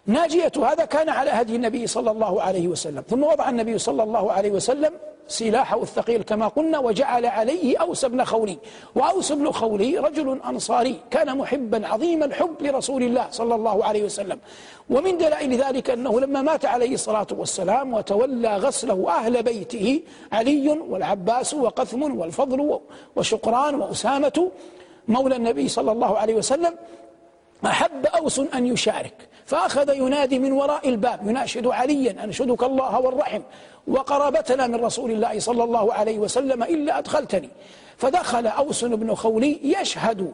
ناجية 0.09 0.53
هذا 0.57 0.85
كان 0.85 1.09
على 1.09 1.31
هدي 1.31 1.57
النبي 1.57 1.87
صلى 1.87 2.11
الله 2.11 2.43
عليه 2.43 2.69
وسلم. 2.69 3.03
ثم 3.09 3.23
وضع 3.23 3.49
النبي 3.49 3.79
صلى 3.79 4.03
الله 4.03 4.33
عليه 4.33 4.51
وسلم 4.51 4.93
سلاحه 5.29 5.83
الثقيل 5.83 6.23
كما 6.23 6.49
قلنا 6.49 6.79
وجعل 6.79 7.27
عليه 7.27 7.79
أوس 7.79 8.05
بن 8.05 8.25
خولي. 8.25 8.59
وأوس 8.95 9.33
بن 9.33 9.51
خولي 9.51 9.99
رجل 9.99 10.41
أنصاري 10.49 11.01
كان 11.11 11.39
محبا 11.39 11.87
عظيم 11.87 12.23
الحب 12.23 12.55
لرسول 12.61 13.03
الله 13.03 13.27
صلى 13.31 13.55
الله 13.55 13.85
عليه 13.85 14.05
وسلم. 14.05 14.39
ومن 14.91 15.19
دلائل 15.19 15.55
ذلك 15.55 15.91
أنه 15.91 16.21
لما 16.21 16.43
مات 16.43 16.65
عليه 16.65 16.95
الصلاة 16.95 17.27
والسلام 17.33 17.95
وتولى 17.95 18.57
غسله 18.57 19.11
أهل 19.11 19.43
بيته 19.43 20.03
علي 20.33 20.69
والعباس 20.69 21.55
وقثم 21.55 22.19
والفضل 22.21 22.81
وشقران 23.17 23.75
وأسامة 23.75 24.51
مولى 25.09 25.37
النبي 25.37 25.69
صلى 25.69 25.93
الله 25.93 26.19
عليه 26.19 26.35
وسلم 26.35 26.75
أحب 27.67 28.07
أوس 28.07 28.39
أن 28.39 28.67
يشارك. 28.67 29.15
فأخذ 29.47 29.95
ينادي 29.95 30.39
من 30.39 30.53
وراء 30.53 30.89
الباب 30.89 31.29
يناشد 31.29 31.67
عليا 31.67 32.25
أنشدك 32.25 32.63
الله 32.63 33.01
والرحم. 33.01 33.41
وقرابتنا 33.89 34.67
من 34.67 34.85
رسول 34.85 35.11
الله 35.11 35.39
صلى 35.39 35.65
الله 35.65 35.95
عليه 35.95 36.19
وسلم 36.19 36.63
إلا 36.63 36.99
أدخلتني. 36.99 37.51
فدخل 37.97 38.47
أوس 38.47 38.85
بن 38.85 39.15
خولي 39.15 39.61
يشهد 39.63 40.33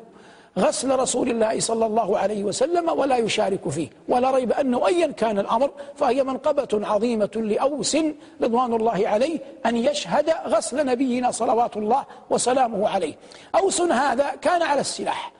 غسل 0.59 0.99
رسول 0.99 1.31
الله 1.31 1.61
صلى 1.61 1.87
الله 1.87 2.19
عليه 2.19 2.45
وسلم 2.45 2.89
ولا 2.89 3.17
يشارك 3.17 3.69
فيه. 3.69 3.89
ولا 4.09 4.31
ريب 4.31 4.53
أنه 4.53 4.87
أيا 4.87 5.07
كان 5.07 5.39
الأمر 5.39 5.71
فهي 5.97 6.23
منقبة 6.23 6.87
عظيمة 6.87 7.31
لأوس 7.37 7.97
رضوان 8.43 8.75
الله 8.75 9.09
عليه 9.09 9.39
أن 9.67 9.77
يشهد 9.77 10.31
غسل 10.47 10.87
نبينا 10.87 11.31
صلوات 11.31 11.77
الله 11.77 12.05
وسلامه 12.31 12.89
عليه. 12.89 13.15
أوس 13.55 13.81
هذا 13.81 14.31
كان 14.43 14.63
على 14.63 14.81
السلاح. 14.81 15.34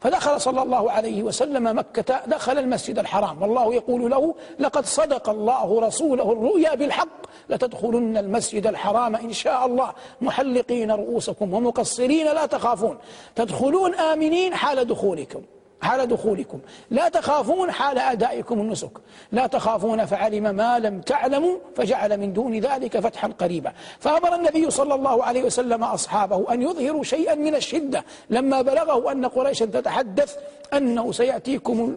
فدخل 0.00 0.40
صلى 0.40 0.62
الله 0.62 0.90
عليه 0.90 1.22
وسلم 1.22 1.78
مكة 1.78 2.20
دخل 2.26 2.58
المسجد 2.58 2.98
الحرام. 2.98 3.42
والله 3.42 3.74
يقول 3.74 4.10
له 4.10 4.34
لقد 4.58 4.86
صدق 4.86 5.28
الله 5.28 5.80
رسوله 5.80 6.32
الرؤيا 6.32 6.74
بالحق 6.74 7.18
لتدخلن 7.48 8.16
المسجد 8.16 8.66
الحرام 8.66 9.16
إن 9.16 9.32
شاء 9.32 9.66
الله. 9.66 9.92
محلقين 10.20 10.90
رؤوسكم 10.90 11.54
ومقصرين 11.54 12.26
لا 12.26 12.46
تخافون. 12.46 12.98
تدخلون 13.36 13.94
آمنين 13.94 14.54
حال 14.54 14.84
دخولكم. 14.84 15.42
حال 15.80 16.08
دخولكم. 16.08 16.60
لا 16.90 17.08
تخافون 17.08 17.72
حال 17.72 17.98
أدائكم 17.98 18.60
النسك. 18.60 18.90
لا 19.32 19.46
تخافون 19.46 20.04
فعلم 20.04 20.54
ما 20.54 20.78
لم 20.78 21.00
تعلموا 21.00 21.56
فجعل 21.76 22.16
من 22.16 22.32
دون 22.32 22.58
ذلك 22.58 23.00
فتحا 23.00 23.28
قريبا. 23.28 23.72
فأمر 24.00 24.34
النبي 24.34 24.70
صلى 24.70 24.94
الله 24.94 25.24
عليه 25.24 25.42
وسلم 25.42 25.84
أصحابه 25.84 26.52
أن 26.52 26.62
يظهروا 26.62 27.04
شيئا 27.04 27.34
من 27.34 27.54
الشدة. 27.54 28.04
لما 28.30 28.62
بلغه 28.62 29.12
أن 29.12 29.26
قريشا 29.26 29.64
تتحدث 29.66 30.36
أنه 30.74 31.12
سيأتيكم 31.12 31.96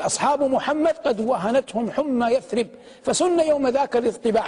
أصحاب 0.00 0.42
محمد 0.42 0.94
قد 1.04 1.20
وهنتهم 1.20 1.90
حمى 1.90 2.26
يثرب. 2.26 2.66
فسن 3.02 3.40
يوم 3.40 3.68
ذاك 3.68 3.96
الاطباع 3.96 4.46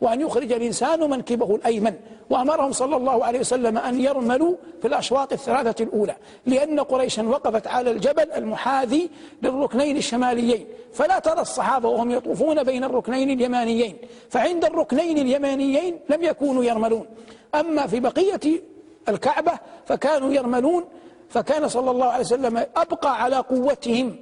وأن 0.00 0.20
يخرج 0.20 0.52
الإنسان 0.52 1.10
منكبه 1.10 1.54
الأيمن. 1.54 1.94
وأمرهم 2.30 2.72
صلى 2.72 2.96
الله 2.96 3.24
عليه 3.24 3.40
وسلم 3.40 3.78
أن 3.78 4.00
يرملوا 4.00 4.54
في 4.82 4.88
الأشواط 4.88 5.32
الثلاثة 5.32 5.84
الأولى 5.84 6.16
لأن 6.46 6.80
قريشا 6.80 7.22
وقفت 7.22 7.66
على 7.66 7.90
الجبل 7.90 8.32
المحاذي 8.32 9.10
للركنين 9.42 9.96
الشماليين. 9.96 10.66
فلا 10.92 11.18
ترى 11.18 11.40
الصحابة 11.40 11.88
وهم 11.88 12.10
يطوفون 12.10 12.62
بين 12.62 12.84
الركنين 12.84 13.30
اليمانيين. 13.30 13.96
فعند 14.30 14.64
الركنين 14.64 15.18
اليمانيين 15.18 16.00
لم 16.08 16.22
يكونوا 16.22 16.64
يرملون. 16.64 17.06
أما 17.54 17.86
في 17.86 18.00
بقية 18.00 18.62
الكعبة 19.08 19.52
فكانوا 19.86 20.32
يرملون. 20.32 20.84
فكان 21.28 21.68
صلى 21.68 21.90
الله 21.90 22.06
عليه 22.06 22.24
وسلم 22.24 22.66
أبقى 22.76 23.22
على 23.22 23.36
قوتهم. 23.36 24.16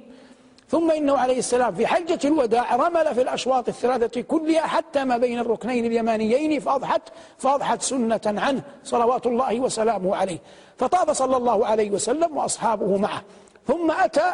ثم 0.69 0.91
إنه 0.91 1.17
عليه 1.17 1.39
السلام 1.39 1.75
في 1.75 1.87
حجة 1.87 2.19
الوداع 2.25 2.75
رمل 2.75 3.15
في 3.15 3.21
الأشواط 3.21 3.67
الثلاثة 3.67 4.21
كلها 4.21 4.61
حتى 4.61 5.03
ما 5.03 5.17
بين 5.17 5.39
الركنين 5.39 5.85
اليمانيين 5.85 6.59
فأضحت 6.59 7.01
فأضحت 7.37 7.81
سنة 7.81 8.21
عنه 8.25 8.61
صلوات 8.83 9.27
الله 9.27 9.59
وسلامه 9.59 10.15
عليه. 10.15 10.39
فطاف 10.77 11.11
صلى 11.11 11.37
الله 11.37 11.65
عليه 11.65 11.91
وسلم 11.91 12.37
وأصحابه 12.37 12.97
معه. 12.97 13.23
ثم 13.67 13.91
أتى 13.91 14.33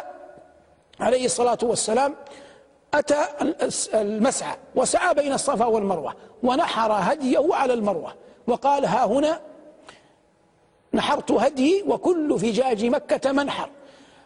عليه 1.00 1.24
الصلاة 1.24 1.58
والسلام 1.62 2.14
أتى 2.94 3.24
المسعى 3.94 4.56
وسعى 4.74 5.14
بين 5.14 5.32
الصفا 5.32 5.64
والمروة 5.64 6.14
ونحر 6.42 6.92
هديه 6.92 7.54
على 7.54 7.74
المروة 7.74 8.14
وقال 8.46 8.84
ها 8.84 9.04
هنا 9.04 9.40
نحرت 10.94 11.30
هدي 11.32 11.82
وكل 11.86 12.38
فجاج 12.38 12.84
مكة 12.84 13.32
منحر. 13.32 13.68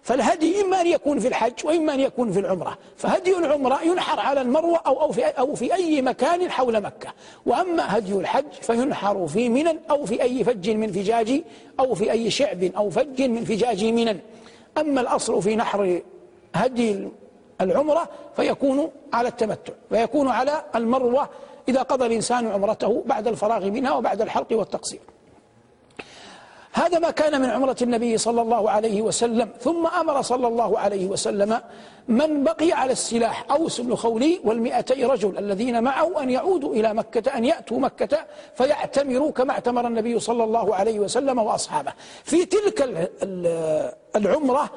فالهدي 0.02 0.60
إما 0.60 0.80
أن 0.80 0.86
يكون 0.86 1.18
في 1.18 1.28
الحج 1.28 1.52
وإما 1.64 1.94
أن 1.94 2.00
يكون 2.00 2.32
في 2.32 2.38
العمرة. 2.38 2.78
فهدي 2.96 3.36
العمرة 3.36 3.82
ينحر 3.82 4.20
على 4.20 4.40
المروة 4.40 4.80
أو, 4.86 5.00
أو, 5.00 5.12
في, 5.12 5.24
أو 5.24 5.54
في 5.54 5.74
أي 5.74 6.02
مكان 6.02 6.50
حول 6.50 6.80
مكة. 6.80 7.12
وأما 7.46 7.98
هدي 7.98 8.12
الحج 8.12 8.52
فينحر 8.60 9.26
في 9.26 9.48
منى 9.48 9.78
أو 9.90 10.06
في 10.06 10.22
أي 10.22 10.44
فج 10.44 10.70
من 10.70 10.92
فجاج 10.92 11.42
أو 11.80 11.94
في 11.94 12.10
أي 12.10 12.30
شعب 12.30 12.62
أو 12.62 12.90
فج 12.90 13.22
من 13.22 13.44
فجاج 13.44 13.84
منى. 13.84 14.16
أما 14.78 15.00
الأصل 15.00 15.42
في 15.42 15.56
نحر 15.56 16.00
هدي 16.54 17.08
العمرة 17.60 18.08
فيكون 18.36 18.90
على 19.12 19.28
التمتع 19.28 19.72
ويكون 19.90 20.28
على 20.28 20.64
المروة 20.74 21.28
إذا 21.68 21.82
قضى 21.82 22.06
الإنسان 22.06 22.46
عمرته 22.46 23.02
بعد 23.06 23.28
الفراغ 23.28 23.70
منها 23.70 23.92
وبعد 23.92 24.22
الحلق 24.22 24.46
والتقصير. 24.50 25.00
هذا 26.78 26.98
ما 26.98 27.10
كان 27.10 27.40
من 27.40 27.50
عمرة 27.50 27.76
النبي 27.82 28.18
صلى 28.18 28.42
الله 28.42 28.70
عليه 28.70 29.02
وسلم. 29.02 29.48
ثم 29.60 29.86
أمر 29.86 30.22
صلى 30.22 30.46
الله 30.48 30.78
عليه 30.78 31.06
وسلم 31.06 31.60
من 32.08 32.44
بقي 32.44 32.72
على 32.72 32.92
السلاح 32.92 33.44
أوس 33.50 33.80
بن 33.80 33.94
خولي 33.94 34.40
والمئتي 34.44 35.04
رجل 35.04 35.38
الذين 35.38 35.82
معه 35.82 36.22
أن 36.22 36.30
يعودوا 36.30 36.74
إلى 36.74 36.94
مكة 36.94 37.36
أن 37.36 37.44
يأتوا 37.44 37.78
مكة 37.78 38.18
فيعتمروا 38.54 39.30
كما 39.30 39.52
اعتمر 39.52 39.86
النبي 39.86 40.20
صلى 40.20 40.44
الله 40.44 40.74
عليه 40.74 41.00
وسلم 41.00 41.38
وأصحابه. 41.38 41.92
في 42.24 42.44
تلك 42.44 43.08
العمرة 44.16 44.70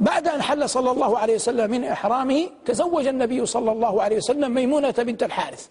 بعد 0.00 0.28
أن 0.28 0.42
حل 0.42 0.68
صلى 0.68 0.90
الله 0.90 1.18
عليه 1.18 1.34
وسلم 1.34 1.70
من 1.70 1.84
إحرامه 1.84 2.48
تزوج 2.64 3.06
النبي 3.06 3.46
صلى 3.46 3.72
الله 3.72 4.02
عليه 4.02 4.16
وسلم 4.16 4.54
ميمونة 4.54 4.94
بنت 4.98 5.22
الحارث. 5.22 5.66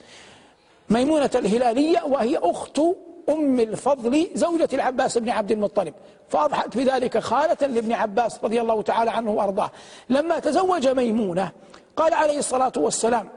ميمونة 0.90 1.30
الهلالية 1.36 2.04
وهي 2.08 2.38
أخت 2.38 2.82
أم 3.30 3.60
الفضل 3.60 4.28
زوجة 4.36 4.70
العباس 4.74 5.18
بن 5.18 5.30
عبد 5.30 5.52
المطلب. 5.52 5.94
فأضحت 6.30 6.78
بذلك 6.78 7.18
خالة 7.18 7.68
لابن 7.68 7.94
عباس 7.94 8.44
رضي 8.44 8.62
الله 8.62 8.82
تعالى 8.82 9.12
عنه 9.12 9.32
وأرضاه. 9.32 9.72
لما 10.10 10.40
تزوج 10.40 10.88
ميمونة 10.88 11.52
قال 11.96 12.14
عليه 12.14 12.40
الصلاة 12.40 12.72
والسلام 12.78 13.30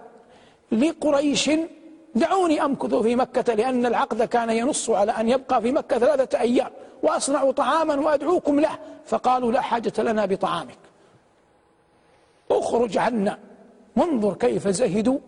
لقريش 0.73 1.51
دعوني 2.15 2.65
أمكث 2.65 2.95
في 2.95 3.17
مكة 3.17 3.55
لأن 3.55 3.87
العقد 3.87 4.23
كان 4.23 4.51
ينص 4.51 4.91
على 4.91 5.13
أن 5.13 5.29
يبقى 5.29 5.63
في 5.63 5.73
مكة 5.73 5.99
ثلاثة 5.99 6.41
أيام 6.41 6.71
وأصنع 7.03 7.51
طعاما 7.51 7.95
وأدعوكم 7.95 8.61
له. 8.61 8.79
فقالوا 9.07 9.53
لا 9.53 9.61
حاجة 9.61 9.93
لنا 9.99 10.27
بطعامك. 10.27 10.79
اخرج 12.51 12.99
عنا 12.99 13.39
وانظر 13.97 14.35
كيف 14.35 14.69
زهدوا. 14.69 15.19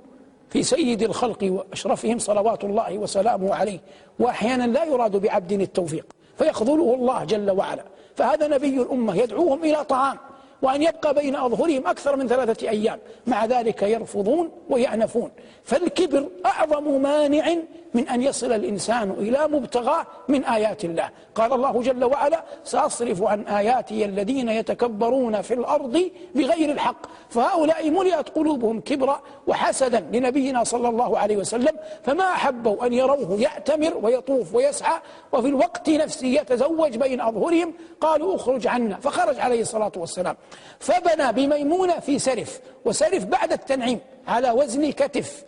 في 0.51 0.63
سيد 0.63 1.03
الخلق 1.03 1.39
وأشرفهم 1.43 2.19
صلوات 2.19 2.65
الله 2.65 2.99
وسلامه 2.99 3.55
عليه 3.55 3.79
وأحيانا 4.19 4.67
لا 4.67 4.85
يراد 4.85 5.17
بعبد 5.17 5.53
التوفيق 5.53 6.07
فيخذله 6.39 6.95
الله 6.95 7.25
جل 7.25 7.51
وعلا. 7.51 7.85
فهذا 8.17 8.49
نبي 8.49 8.83
الأمة 8.83 9.17
يدعوهم 9.17 9.65
إلى 9.65 9.85
طعام. 9.85 10.19
وأن 10.63 10.83
يبقى 10.83 11.15
بين 11.15 11.37
أظهرهم 11.37 11.87
أكثر 11.87 12.17
من 12.17 12.29
ثلاثة 12.29 12.69
أيام. 12.69 12.99
مع 13.27 13.45
ذلك 13.45 13.83
يرفضون 13.83 14.51
ويأنفون. 14.71 15.31
فالكبر 15.65 16.29
أعظم 16.47 17.03
مانع 17.03 17.55
من 17.95 18.09
أن 18.09 18.23
يصل 18.23 18.53
الإنسان 18.53 19.11
إلى 19.11 19.49
مبتغاه 19.49 20.07
من 20.29 20.45
آيات 20.45 20.85
الله. 20.85 21.11
قال 21.35 21.53
الله 21.53 21.83
جل 21.83 22.05
وعلا 22.05 22.45
سأصرف 22.65 23.23
عن 23.23 23.43
آياتي 23.43 24.05
الذين 24.05 24.49
يتكبرون 24.49 25.43
في 25.43 25.55
الأرض 25.55 26.11
بغير 26.35 26.71
الحق. 26.71 27.07
فهؤلاء 27.31 27.91
ملئت 27.91 28.29
قلوبهم 28.29 28.81
كبرا 28.81 29.23
وحسدا 29.47 30.01
لنبينا 30.13 30.65
صلى 30.65 30.89
الله 30.89 31.19
عليه 31.19 31.37
وسلم. 31.37 31.77
فما 32.03 32.25
أحبوا 32.25 32.87
أن 32.87 32.93
يروه 32.93 33.41
يأتمر 33.41 33.99
ويطوف 34.03 34.55
ويسعى 34.55 35.01
وفي 35.33 35.49
الوقت 35.49 35.91
نفسه 35.91 36.27
يتزوج 36.27 36.97
بين 36.97 37.21
أظهرهم. 37.21 37.75
قالوا 38.01 38.35
اخرج 38.35 38.67
عنا. 38.67 38.97
فخرج 38.97 39.41
عليه 39.41 39.61
الصلاة 39.61 39.93
والسلام. 39.97 40.37
فبنى 40.79 41.33
بميمونة 41.33 41.99
في 41.99 42.19
سرف 42.19 42.61
وسرف 42.85 43.25
بعد 43.25 43.53
التنعيم 43.53 44.01
على 44.29 44.51
وزن 44.51 44.91
كتف. 44.91 45.45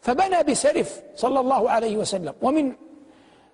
فبنى 0.00 0.42
بسرف 0.42 1.00
صلى 1.16 1.40
الله 1.40 1.70
عليه 1.70 1.96
وسلم. 1.96 2.34
ومن 2.42 2.72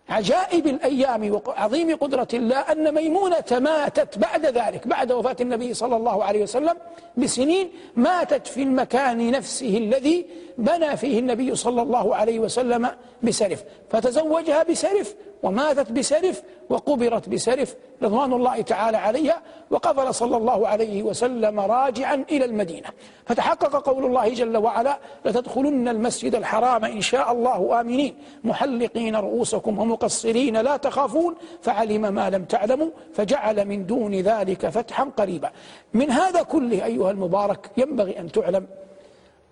عجائب 0.09 0.67
الأيام 0.67 1.41
وعظيم 1.47 1.97
قدرة 1.97 2.29
الله 2.35 2.59
أن 2.59 2.95
ميمونة 2.95 3.45
ماتت 3.51 4.19
بعد 4.19 4.47
ذلك 4.47 4.87
بعد 4.87 5.13
وفاة 5.13 5.37
النبي 5.41 5.75
صلى 5.75 5.97
الله 5.97 6.25
عليه 6.25 6.43
وسلم 6.43 6.77
بسنين 7.17 7.71
ماتت 7.97 8.47
في 8.47 8.63
المكان 8.63 9.31
نفسه 9.31 9.79
الذي 9.79 10.27
بنى 10.59 10.97
فيه 10.97 11.19
النبي 11.19 11.57
صلى 11.57 11.83
الله 11.83 12.17
عليه 12.17 12.39
وسلم 12.39 12.91
بسرف. 13.23 13.65
فتزوجها 13.91 14.63
بسرف 14.63 15.15
وماتت 15.43 15.93
بسرف 15.93 16.43
وقبرت 16.71 17.29
بسرف 17.29 17.77
رضوان 18.03 18.33
الله 18.33 18.61
تعالى 18.63 18.97
عليها 18.97 19.43
وقفل 19.71 20.15
صلى 20.15 20.37
الله 20.37 20.69
عليه 20.69 21.03
وسلم 21.03 21.61
راجعا 21.61 22.25
إلى 22.31 22.45
المدينة. 22.45 22.89
فتحقق 23.27 23.77
قول 23.77 24.07
الله 24.07 24.29
جل 24.29 24.57
وعلا 24.57 24.99
لتدخلن 25.25 25.89
المسجد 25.89 26.35
الحرام 26.35 26.85
إن 26.85 27.01
شاء 27.01 27.33
الله 27.33 27.81
آمنين. 27.81 28.15
محلقين 28.45 29.17
رؤوسكم 29.17 29.79
ومقصرين 29.79 30.57
لا 30.57 30.77
تخافون. 30.77 31.35
فعلم 31.63 32.15
ما 32.15 32.31
لم 32.31 32.45
تعلموا 32.45 32.91
فجعل 33.15 33.65
من 33.65 33.87
دون 33.87 34.15
ذلك 34.15 34.69
فتحا 34.69 35.05
قريبا. 35.17 35.51
من 35.95 36.11
هذا 36.11 36.43
كله 36.43 36.85
أيها 36.85 37.11
المبارك 37.11 37.71
ينبغي 37.77 38.19
أن 38.19 38.33
تعلم 38.33 38.67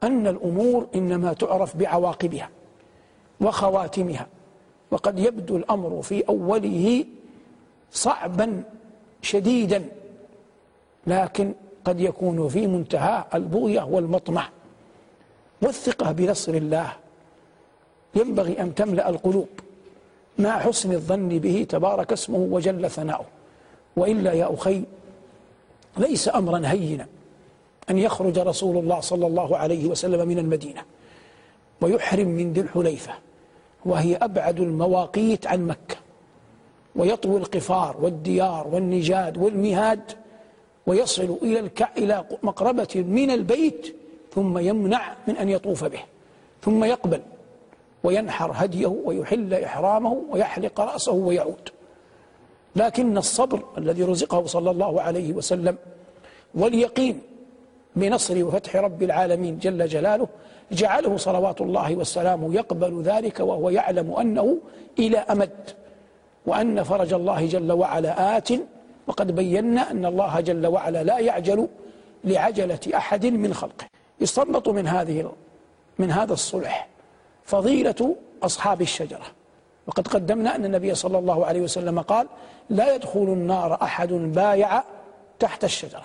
أن 0.02 0.26
الأمور 0.26 0.86
إنما 0.94 1.32
تعرف 1.32 1.76
بعواقبها 1.76 2.48
وخواتمها. 3.40 4.26
وقد 4.90 5.18
يبدو 5.18 5.56
الأمر 5.56 6.02
في 6.02 6.28
أوله 6.28 7.04
صعبا 7.92 8.62
شديدا 9.22 9.88
لكن 11.06 11.52
قد 11.84 12.00
يكون 12.00 12.48
في 12.48 12.66
منتهى 12.66 13.24
البغية 13.34 13.82
والمطمع. 13.82 14.48
والثقة 15.62 16.12
بنصر 16.12 16.54
الله. 16.54 16.92
ينبغي 18.14 18.60
أن 18.60 18.74
تملأ 18.74 19.08
القلوب. 19.08 19.48
مع 20.38 20.58
حسن 20.58 20.92
الظن 20.92 21.28
به 21.28 21.66
تبارك 21.68 22.12
اسمه 22.12 22.38
وجل 22.38 22.90
ثناؤه. 22.90 23.26
وإلا 23.96 24.32
يا 24.32 24.54
أخي 24.54 24.82
ليس 25.96 26.28
أمرا 26.28 26.62
هينا 26.64 27.06
أن 27.90 27.98
يخرج 27.98 28.38
رسول 28.38 28.76
الله 28.76 29.00
صلى 29.00 29.26
الله 29.26 29.56
عليه 29.56 29.86
وسلم 29.86 30.28
من 30.28 30.38
المدينة 30.38 30.82
ويحرم 31.80 32.28
من 32.28 32.52
ذي 32.52 32.60
الحليفة. 32.60 33.12
وهي 33.84 34.16
أبعد 34.16 34.60
المواقيت 34.60 35.46
عن 35.46 35.66
مكة 35.66 35.96
ويطوي 36.96 37.36
القفار 37.36 37.96
والديار 38.00 38.68
والنجاد 38.68 39.38
والمهاد 39.38 40.02
ويصل 40.86 41.38
إلى. 41.42 41.70
إلى 41.98 42.24
مقربة 42.42 43.04
من 43.08 43.30
البيت 43.30 43.96
ثم 44.34 44.58
يمنع 44.58 45.14
من 45.28 45.36
أن 45.36 45.48
يطوف 45.48 45.84
به 45.84 46.00
ثم 46.62 46.84
يقبل 46.84 47.20
وينحر 48.04 48.52
هديه 48.54 48.86
ويحل 49.04 49.54
إحرامه 49.54 50.22
ويحلق 50.30 50.80
رأسه 50.80 51.12
ويعود 51.12 51.68
لكن 52.76 53.18
الصبر 53.18 53.62
الذي 53.78 54.02
رزقه 54.02 54.46
صلى 54.46 54.70
الله 54.70 55.02
عليه 55.02 55.32
وسلم 55.32 55.76
واليقين 56.54 57.20
بنصر 57.96 58.44
وفتح 58.44 58.76
رب 58.76 59.02
العالمين 59.02 59.58
جل 59.58 59.88
جلاله 59.88 60.28
جعله 60.72 61.16
صلوات 61.16 61.60
الله 61.60 61.96
والسلام 61.96 62.52
يقبل 62.52 63.02
ذلك 63.02 63.40
وهو 63.40 63.70
يعلم 63.70 64.14
أنه 64.14 64.58
إلى 64.98 65.18
أمد 65.18 65.70
وأن 66.46 66.82
فرج 66.82 67.12
الله 67.12 67.46
جل 67.46 67.72
وعلا 67.72 68.36
آت. 68.36 68.48
وقد 69.06 69.34
بينا 69.34 69.90
أن 69.90 70.04
الله 70.06 70.40
جل 70.40 70.66
وعلا 70.66 71.04
لا 71.04 71.18
يعجل 71.18 71.68
لعجلة 72.24 72.80
أحد 72.94 73.26
من 73.26 73.54
خلقه. 73.54 73.86
يستنبط 74.20 74.68
من 74.68 74.86
هذه 74.86 75.32
من 75.98 76.10
هذا 76.10 76.32
الصلح 76.32 76.88
فضيلة 77.44 78.16
أصحاب 78.42 78.82
الشجرة. 78.82 79.26
وقد 79.86 80.08
قدمنا 80.08 80.56
أن 80.56 80.64
النبي 80.64 80.94
صلى 80.94 81.18
الله 81.18 81.46
عليه 81.46 81.60
وسلم 81.60 82.00
قال 82.00 82.26
لا 82.70 82.94
يدخل 82.94 83.20
النار 83.20 83.78
أحد 83.82 84.12
بايع 84.12 84.82
تحت 85.38 85.64
الشجرة. 85.64 86.04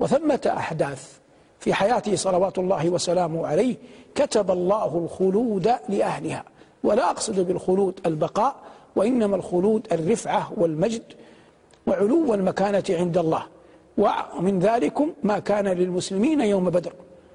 وثمة 0.00 0.52
أحداث 0.56 1.18
في 1.66 1.74
حياته 1.74 2.16
صلوات 2.16 2.58
الله 2.58 2.90
وسلامه 2.90 3.46
عليه 3.46 3.76
كتب 4.14 4.50
الله 4.50 4.98
الخلود 5.04 5.72
لأهلها. 5.88 6.44
ولا 6.84 7.10
أقصد 7.10 7.40
بالخلود 7.40 8.00
البقاء 8.06 8.54
وإنما 8.96 9.36
الخلود 9.36 9.86
الرفعة 9.92 10.52
والمجد 10.56 11.02
وعلو 11.86 12.34
المكانة 12.34 12.84
عند 12.90 13.18
الله. 13.18 13.42
ومن 13.98 14.58
ذلكم 14.58 15.12
ما 15.22 15.38
كان 15.38 15.68
للمسلمين 15.68 16.40
يوم 16.40 16.70
بدر. 16.70 16.92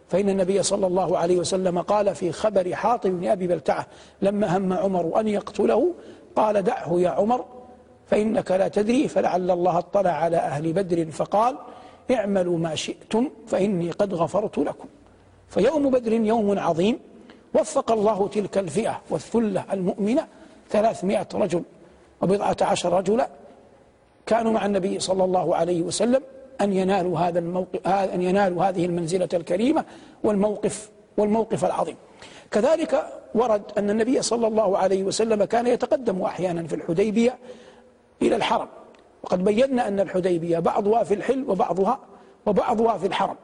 فإن 0.10 0.30
النبي 0.30 0.63
صلى 0.63 0.88
الله 0.88 1.17
عليه 1.17 1.38
وسلم 1.38 1.82
قال 1.82 2.15
في 2.15 2.32
خبر 2.32 2.76
حاطب 2.76 3.10
بن 3.10 3.28
أبي 3.28 3.48
بلتعة 3.48 3.88
لما 4.22 4.58
هم 4.58 4.74
عمر 4.74 5.20
أن 5.20 5.28
يقتله 5.28 5.94
قال 6.36 6.62
دعه 6.62 7.00
يا 7.00 7.10
عمر 7.10 7.46
فإنك 8.08 8.52
لا 8.52 8.67
تدري 8.67 9.08
فلعل 9.08 9.52
الله 9.52 9.78
اطلع 9.78 10.12
على 10.12 10.38
أهل 10.38 10.74
بدر 10.74 11.12
فقال 11.12 11.56
اعملوا 12.12 12.58
ما 12.58 12.76
شئتم 12.76 13.30
فإني 13.48 13.92
قد 13.92 14.14
غفرت 14.14 14.58
لكم. 14.58 14.86
فيوم 15.50 15.90
بدر 15.90 16.14
يوم 16.14 16.60
عظيم 16.60 17.00
وفق 17.54 17.92
الله 17.92 18.28
تلك 18.28 18.58
الفئة 18.58 19.02
والثلة 19.10 19.66
المؤمنة 19.74 20.28
ثلاثمائة 20.70 21.28
رجل 21.34 21.64
وبضعة 22.22 22.58
عشر 22.62 22.94
رجلا. 22.94 23.28
كانوا 24.26 24.52
مع 24.52 24.66
النبي 24.66 25.00
صلى 25.00 25.24
الله 25.24 25.56
عليه 25.56 25.82
وسلم 25.82 26.22
أن 26.62 26.74
ينالوا 26.74 27.20
هذا 27.20 27.40
الموقف 27.40 27.88
أن 27.88 28.22
ينالوا 28.22 28.64
هذه 28.64 28.86
المنزلة 28.86 29.30
الكريمة 29.34 29.86
والموقف 30.24 30.90
والموقف 31.18 31.66
العظيم. 31.66 31.96
كذلك 32.52 33.06
ورد 33.36 33.62
أن 33.78 33.90
النبي 33.90 34.22
صلى 34.22 34.48
الله 34.48 34.78
عليه 34.78 35.04
وسلم 35.04 35.44
كان 35.44 35.68
يتقدم 35.68 36.22
أحيانا 36.22 36.68
في 36.68 36.76
الحديبية 36.76 37.38
إلى 38.22 38.36
الحرم. 38.36 38.68
وقد 39.23 39.43
بينا 39.43 39.88
أن 39.88 39.99
الحديبية 39.99 40.60
بعضها 40.60 41.03
في 41.03 41.13
الحل 41.13 41.45
وبعضها 41.47 41.99
وبعضها 42.45 42.97
في 42.97 43.07
الحرم. 43.07 43.36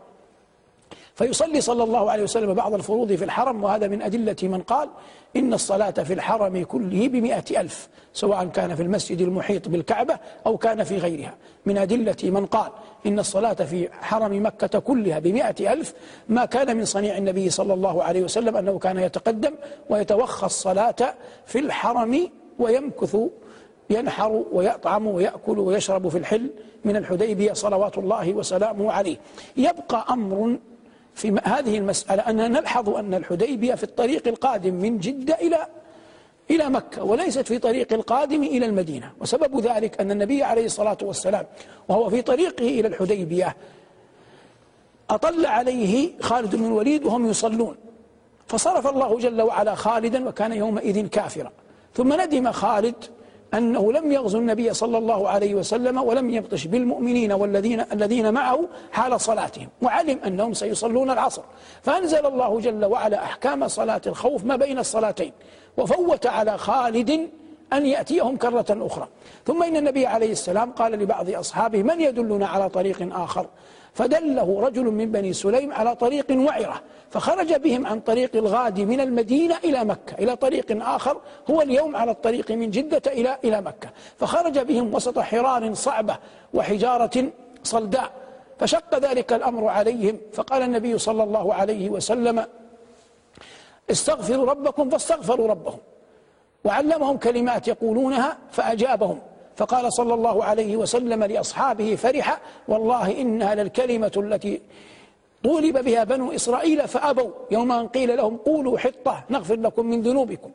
فيصلي 1.15 1.61
صلى 1.61 1.83
الله 1.83 2.11
عليه 2.11 2.23
وسلم 2.23 2.53
بعض 2.53 2.73
الفروض 2.73 3.13
في 3.13 3.23
الحرم 3.23 3.63
وهذا 3.63 3.87
من 3.87 4.01
أدلة 4.01 4.35
من 4.43 4.61
قال 4.61 4.89
إن 5.35 5.53
الصلاة 5.53 5.91
في 5.91 6.13
الحرم 6.13 6.63
كله 6.63 7.07
بمئة 7.07 7.61
ألف 7.61 7.89
سواء 8.13 8.45
كان 8.45 8.75
في 8.75 8.83
المسجد 8.83 9.21
المحيط 9.21 9.69
بالكعبة 9.69 10.17
أو 10.45 10.57
كان 10.57 10.83
في 10.83 10.97
غيرها. 10.97 11.33
من 11.65 11.77
أدلة 11.77 12.15
من 12.23 12.45
قال 12.45 12.71
إن 13.05 13.19
الصلاة 13.19 13.53
في 13.53 13.89
حرم 14.01 14.45
مكة 14.45 14.79
كلها 14.79 15.19
بمئة 15.19 15.73
ألف 15.73 15.93
ما 16.29 16.45
كان 16.45 16.77
من 16.77 16.85
صنيع 16.85 17.17
النبي 17.17 17.49
صلى 17.49 17.73
الله 17.73 18.03
عليه 18.03 18.23
وسلم 18.23 18.57
أنه 18.57 18.79
كان 18.79 18.97
يتقدم 18.97 19.53
ويتوخى 19.89 20.45
الصلاة 20.45 21.15
في 21.45 21.59
الحرم 21.59 22.29
ويمكث 22.59 23.17
ينحر 23.89 24.43
ويطعم 24.51 25.07
ويأكل 25.07 25.59
ويشرب 25.59 26.07
في 26.09 26.17
الحل 26.17 26.49
من 26.85 26.95
الحديبية 26.95 27.53
صلوات 27.53 27.97
الله 27.97 28.33
وسلامه 28.33 28.91
عليه. 28.91 29.17
يبقى 29.57 30.05
أمر 30.09 30.57
في 31.15 31.39
هذه 31.43 31.77
المسألة 31.77 32.21
أننا 32.29 32.47
نلحظ 32.47 32.89
أن 32.89 33.13
الحديبية 33.13 33.75
في 33.75 33.83
الطريق 33.83 34.27
القادم 34.27 34.73
من 34.73 34.99
جدة 34.99 35.35
إلى 35.35 35.67
إلى 36.51 36.69
مكة 36.69 37.03
وليست 37.03 37.47
في 37.47 37.59
طريق 37.59 37.93
القادم 37.93 38.43
إلى 38.43 38.65
المدينة. 38.65 39.11
وسبب 39.21 39.59
ذلك 39.59 40.01
أن 40.01 40.11
النبي 40.11 40.43
عليه 40.43 40.65
الصلاة 40.65 40.97
والسلام 41.01 41.45
وهو 41.87 42.09
في 42.09 42.21
طريقه 42.21 42.67
إلى 42.67 42.87
الحديبية 42.87 43.55
أطل 45.09 45.45
عليه 45.45 46.11
خالد 46.21 46.55
بن 46.55 46.65
الوليد 46.65 47.05
وهم 47.05 47.29
يصلون. 47.29 47.75
فصرف 48.47 48.87
الله 48.87 49.19
جل 49.19 49.41
وعلا 49.41 49.75
خالدا 49.75 50.27
وكان 50.27 50.53
يومئذ 50.53 51.07
كافرا. 51.07 51.51
ثم 51.93 52.21
ندم 52.21 52.51
خالد 52.51 52.95
أنه 53.53 53.93
لم 53.93 54.11
يغزو 54.11 54.39
النبي 54.39 54.73
صلى 54.73 54.97
الله 54.97 55.29
عليه 55.29 55.55
وسلم 55.55 55.97
ولم 55.97 56.29
يبطش 56.29 56.67
بالمؤمنين 56.67 57.31
والذين 57.31 57.85
الذين 57.91 58.33
معه 58.33 58.59
حال 58.91 59.21
صلاتهم. 59.21 59.69
وعلم 59.81 60.19
أنهم 60.25 60.53
سيصلون 60.53 61.09
العصر. 61.09 61.41
فأنزل 61.81 62.25
الله 62.25 62.59
جل 62.59 62.85
وعلا 62.85 63.23
أحكام 63.23 63.67
صلاة 63.67 64.01
الخوف 64.07 64.43
ما 64.43 64.55
بين 64.55 64.79
الصلاتين. 64.79 65.31
وفوت 65.77 66.25
على 66.25 66.57
خالد 66.57 67.29
أن 67.73 67.85
يأتيهم 67.85 68.37
كرة 68.37 68.65
أخرى. 68.69 69.07
ثم 69.45 69.63
إن 69.63 69.77
النبي 69.77 70.05
عليه 70.05 70.31
السلام 70.31 70.71
قال 70.71 70.91
لبعض 70.91 71.29
أصحابه 71.29 71.83
من 71.83 72.01
يدلنا 72.01 72.47
على 72.47 72.69
طريق 72.69 73.09
آخر؟ 73.15 73.45
فدله 73.93 74.61
رجل 74.61 74.83
من 74.83 75.11
بني 75.11 75.33
سليم 75.33 75.73
على 75.73 75.95
طريق 75.95 76.25
وعرة 76.31 76.81
فخرج 77.09 77.53
بهم 77.53 77.87
عن 77.87 77.99
طريق 77.99 78.35
الغادي 78.35 78.85
من 78.85 78.99
المدينة 79.01 79.57
إلى 79.63 79.85
مكة 79.85 80.15
إلى 80.19 80.35
طريق 80.35 80.83
آخر 80.85 81.17
هو 81.49 81.61
اليوم 81.61 81.95
على 81.95 82.11
الطريق 82.11 82.51
من 82.51 82.71
جدة 82.71 83.01
إلى 83.07 83.37
إلى 83.43 83.61
مكة. 83.61 83.89
فخرج 84.17 84.59
بهم 84.59 84.93
وسط 84.93 85.19
حرار 85.19 85.73
صعبة 85.73 86.17
وحجارة 86.53 87.25
صلداء 87.63 88.11
فشق 88.59 88.99
ذلك 88.99 89.33
الأمر 89.33 89.67
عليهم. 89.67 90.17
فقال 90.33 90.61
النبي 90.61 90.97
صلى 90.97 91.23
الله 91.23 91.53
عليه 91.53 91.89
وسلم 91.89 92.45
استغفروا 93.91 94.45
ربكم 94.45 94.89
فاستغفروا 94.89 95.47
ربهم. 95.47 95.79
وعلمهم 96.63 97.17
كلمات 97.17 97.67
يقولونها 97.67 98.37
فأجابهم. 98.51 99.19
فقال 99.55 99.93
صلى 99.93 100.13
الله 100.13 100.43
عليه 100.43 100.77
وسلم 100.77 101.23
لأصحابه 101.23 101.95
فرح 101.95 102.39
والله 102.67 103.21
إنها 103.21 103.55
للكلمة 103.55 104.11
التي 104.17 104.61
طولب 105.43 105.77
بها 105.77 106.03
بنو 106.03 106.31
إسرائيل 106.31 106.87
فأبوا. 106.87 107.29
يوم 107.51 107.71
أن 107.71 107.87
قيل 107.87 108.17
لهم 108.17 108.37
قولوا 108.37 108.77
حطة 108.77 109.23
نغفر 109.29 109.55
لكم 109.55 109.85
من 109.85 110.01
ذنوبكم. 110.01 110.51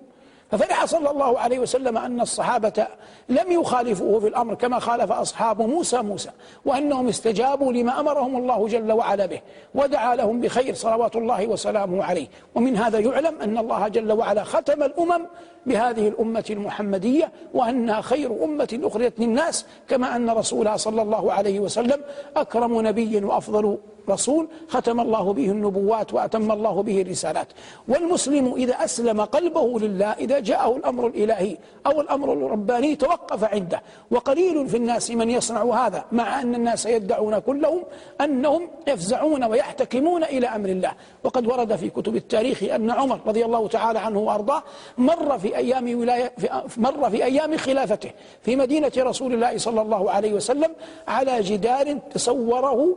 ففرح 0.53 0.85
صلى 0.85 1.11
الله 1.11 1.39
عليه 1.39 1.59
وسلم 1.59 1.99
أن 1.99 2.21
الصحابة 2.21 2.87
لم 3.29 3.53
يخالفوه 3.53 4.21
في 4.21 4.29
الأمر 4.29 4.55
كما 4.55 4.79
خالف 4.79 5.13
أصحاب 5.13 5.63
موسى 5.63 6.03
موسى 6.03 6.31
وأنهم 6.65 7.09
استجابوا 7.09 7.73
لما 7.73 8.01
أمرهم 8.01 8.37
الله 8.37 8.69
جل 8.69 8.93
وعلا 8.93 9.27
به 9.27 9.41
ودعا 9.75 10.17
لهم 10.17 10.41
بخير 10.41 10.75
صلوات 10.75 11.17
الله 11.17 11.47
وسلامه 11.47 12.05
عليه. 12.05 12.27
ومن 12.55 12.77
هذا 12.77 12.99
يعلم 12.99 13.41
أن 13.41 13.59
الله 13.59 13.89
جل 13.89 14.13
وعلا 14.13 14.45
ختم 14.45 14.83
الأمم 14.83 15.27
بهذه 15.67 16.09
الأمة 16.09 16.45
المحمدية 16.51 17.33
وأنها 17.55 18.01
خير 18.01 18.45
أمة 18.45 18.81
أخرجت 18.83 19.21
للناس 19.21 19.67
كما 19.89 20.17
أن 20.17 20.31
رسولها 20.31 20.77
صلى 20.77 21.03
الله 21.03 21.33
عليه 21.33 21.61
وسلم 21.61 22.01
أكرم 22.37 22.81
نبي 22.81 23.25
وأفضل 23.25 23.79
رسول 24.09 24.49
ختم 24.69 25.01
الله 25.01 25.33
به 25.33 25.51
النبوات 25.51 26.15
وأتم 26.15 26.53
الله 26.53 26.83
به 26.83 27.03
الرسالات. 27.03 27.49
والمسلم 27.89 28.55
إذا 28.55 28.75
أسلم 28.85 29.21
قلبه 29.21 29.81
لله 29.81 30.13
إذا 30.13 30.39
جاءه 30.39 30.77
الأمر 30.77 31.07
الإلهي 31.07 31.57
أو 31.87 32.01
الأمر 32.01 32.33
الرباني 32.33 32.97
توقف 32.97 33.45
عنده. 33.45 33.83
وقليل 34.11 34.69
في 34.69 34.77
الناس 34.77 35.11
من 35.11 35.31
يصنع 35.31 35.87
هذا 35.87 36.05
مع 36.13 36.43
أن 36.43 36.55
الناس 36.55 36.87
يدعون 36.87 37.39
كلهم 37.39 37.83
أنهم 38.21 38.69
يفزعون 38.89 39.45
ويحتكمون 39.45 40.25
إلى 40.25 40.47
أمر 40.47 40.69
الله. 40.69 40.93
وقد 41.25 41.47
ورد 41.47 41.77
في 41.77 41.91
كتب 41.91 42.17
التاريخ 42.17 42.63
أن 42.63 42.91
عمر 42.91 43.21
رضي 43.27 43.45
الله 43.45 43.69
تعالى 43.69 43.99
عنه 43.99 44.19
وأرضاه 44.19 44.63
مر 44.99 45.39
في 45.39 45.57
أيام 45.57 46.01
ولاية 46.01 46.33
في 46.39 46.49
مر 46.77 47.11
في 47.11 47.25
أيام 47.25 47.57
خلافته 47.57 48.11
في 48.43 48.57
مدينة 48.57 48.93
رسول 48.99 49.35
الله 49.35 49.59
صلى 49.59 49.83
الله 49.83 50.11
عليه 50.11 50.33
وسلم 50.33 50.71
على 51.09 51.41
جدار 51.41 51.99
تصوره 52.15 52.97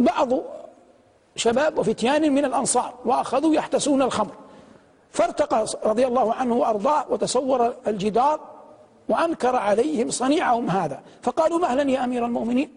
بعض 0.00 0.28
شباب 1.36 1.78
وفتيان 1.78 2.32
من 2.32 2.44
الأنصار 2.44 2.94
وأخذوا 3.04 3.54
يحتسون 3.54 4.02
الخمر. 4.02 4.32
فارتقى 5.10 5.66
رضي 5.84 6.06
الله 6.06 6.34
عنه 6.34 6.56
وأرضاه 6.56 7.04
وتصور 7.10 7.74
الجدار 7.86 8.40
وأنكر 9.08 9.56
عليهم 9.56 10.10
صنيعهم 10.10 10.70
هذا. 10.70 11.00
فقالوا 11.22 11.58
مهلا 11.58 11.90
يا 11.90 12.04
أمير 12.04 12.24
المؤمنين؟ 12.24 12.70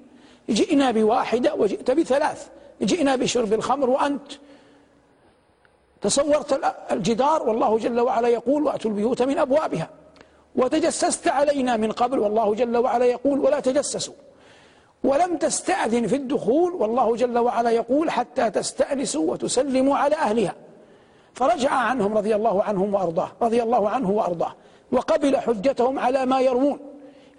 جئنا 0.50 0.92
بواحدة 0.92 1.56
وجئت 1.56 1.92
بثلاث. 1.92 2.48
جئنا 2.82 3.16
بشرب 3.16 3.54
الخمر 3.54 3.90
وأنت. 3.90 4.32
تصورت 6.02 6.60
الجدار 6.92 7.50
والله 7.50 7.78
جل 7.78 8.00
وعلا 8.00 8.28
يقول 8.28 8.64
وأتوا 8.64 8.92
البيوت 8.92 9.22
من 9.22 9.38
أبوابها. 9.38 9.90
وتجسست 10.56 11.28
علينا 11.28 11.78
من 11.78 11.92
قبل 11.92 12.20
والله 12.20 12.56
جل 12.56 12.78
وعلا 12.78 13.06
يقول 13.06 13.40
ولا 13.40 13.60
تجسسوا. 13.60 14.14
ولم 15.04 15.38
تستأذن 15.38 16.08
في 16.08 16.16
الدخول 16.16 16.74
والله 16.74 17.16
جل 17.16 17.38
وعلا 17.38 17.70
يقول 17.70 18.12
حتى 18.12 18.50
تستأنسوا 18.50 19.32
وتسلموا 19.32 19.98
على 19.98 20.16
أهلها. 20.16 20.56
فرجع 21.34 21.72
عنهم 21.72 22.18
رضي 22.18 22.36
الله 22.36 22.64
عنهم 22.64 22.94
وأرضاه 22.94 23.32
رضي 23.42 23.64
الله 23.64 23.90
عنه 23.90 24.12
وأرضاه 24.12 24.56
وقبل 24.92 25.38
حجتهم 25.38 26.00
على 26.00 26.26
ما 26.26 26.40
يروون 26.40 26.80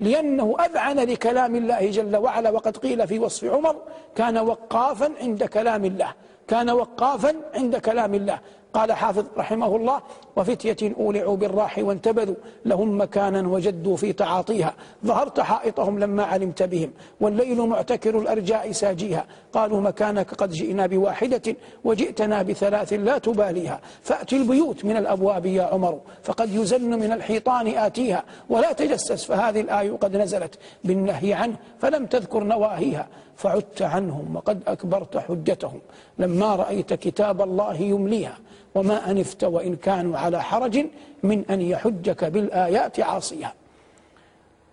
لأنه 0.01 0.57
أذعن 0.61 0.97
لكلام 0.97 1.57
الله 1.57 1.91
جل 1.91 2.17
وعلا 2.17 2.51
وقد 2.51 2.77
قيل 2.77 3.09
في 3.09 3.19
وصف 3.19 3.45
عمر 3.45 3.77
كان 4.17 4.39
وقافا 4.39 5.13
عند 5.21 5.45
كلام 5.45 5.85
الله 5.85 6.13
كان 6.49 6.71
وقافا 6.71 7.35
عند 7.55 7.77
كلام 7.77 8.15
الله. 8.15 8.39
قال 8.75 8.93
حافظ 8.93 9.25
رحمه 9.37 9.77
الله 9.77 10.01
وفتية 10.37 10.95
أولعوا 11.01 11.37
بالراح 11.37 11.79
وانتبذوا 11.79 12.35
لهم 12.65 13.01
مكانا 13.01 13.49
وجدوا 13.49 13.97
في 13.97 14.13
تعاطيها. 14.13 14.75
ظهرت 15.07 15.41
حائطهم 15.41 15.99
لما 15.99 16.25
علمت 16.25 16.63
بهم 16.63 16.91
والليل 17.21 17.61
معتكر 17.61 18.19
الأرجاء 18.19 18.73
ساجيها. 18.73 19.25
قالوا 19.53 19.81
مكانك 19.81 20.35
قد 20.35 20.51
جئنا 20.51 20.87
بواحدة 20.87 21.57
وجئتنا 21.85 22.43
بثلاث 22.43 22.93
لا 22.93 23.19
تباليها. 23.19 23.81
فأتي 24.03 24.37
البيوت 24.37 24.85
من 24.85 24.97
الأبواب 24.97 25.47
يا 25.47 25.63
عمر 25.63 26.01
فقد 26.23 26.55
يزن 26.55 26.91
من 26.91 27.13
الحيطان 27.13 27.67
آتيها. 27.67 28.25
ولا 28.49 28.73
تجسس 28.73 29.25
فهذه 29.25 29.61
الآية 29.61 29.93
قد 29.93 30.17
نزلت 30.17 30.59
بالنهي 30.85 31.35
عنه 31.35 31.57
فلم 31.79 32.07
تذكر 32.07 32.45
نواهيها. 32.45 33.07
فعدت 33.37 33.83
عنهم 33.83 34.37
وقد 34.37 34.63
أكبرت 34.67 35.17
حجتهم. 35.19 35.81
لما 36.19 36.57
رأيت 36.57 36.93
كتاب 36.93 37.43
الله 37.43 37.75
يمليها 37.75 38.39
وما 38.75 39.11
أنفت 39.11 39.45
وإن 39.45 39.77
كانوا 39.77 40.19
على 40.19 40.43
حرج 40.43 40.87
من 41.23 41.45
أن 41.51 41.61
يحجك 41.61 42.25
بالآيات 42.25 43.01
عاصيها. 43.01 43.55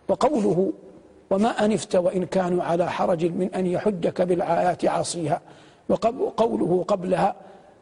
وقوله 0.09 0.73
وما 1.31 1.65
أنفت 1.65 1.95
وإن 1.95 2.25
كانوا 2.25 2.63
على 2.63 2.91
حرج 2.91 3.25
من 3.25 3.49
أن 3.55 3.65
يحجك 3.67 4.21
بالآيات 4.21 4.85
عاصيها. 4.85 5.41
وقوله 5.89 6.85
قبلها 6.87 7.35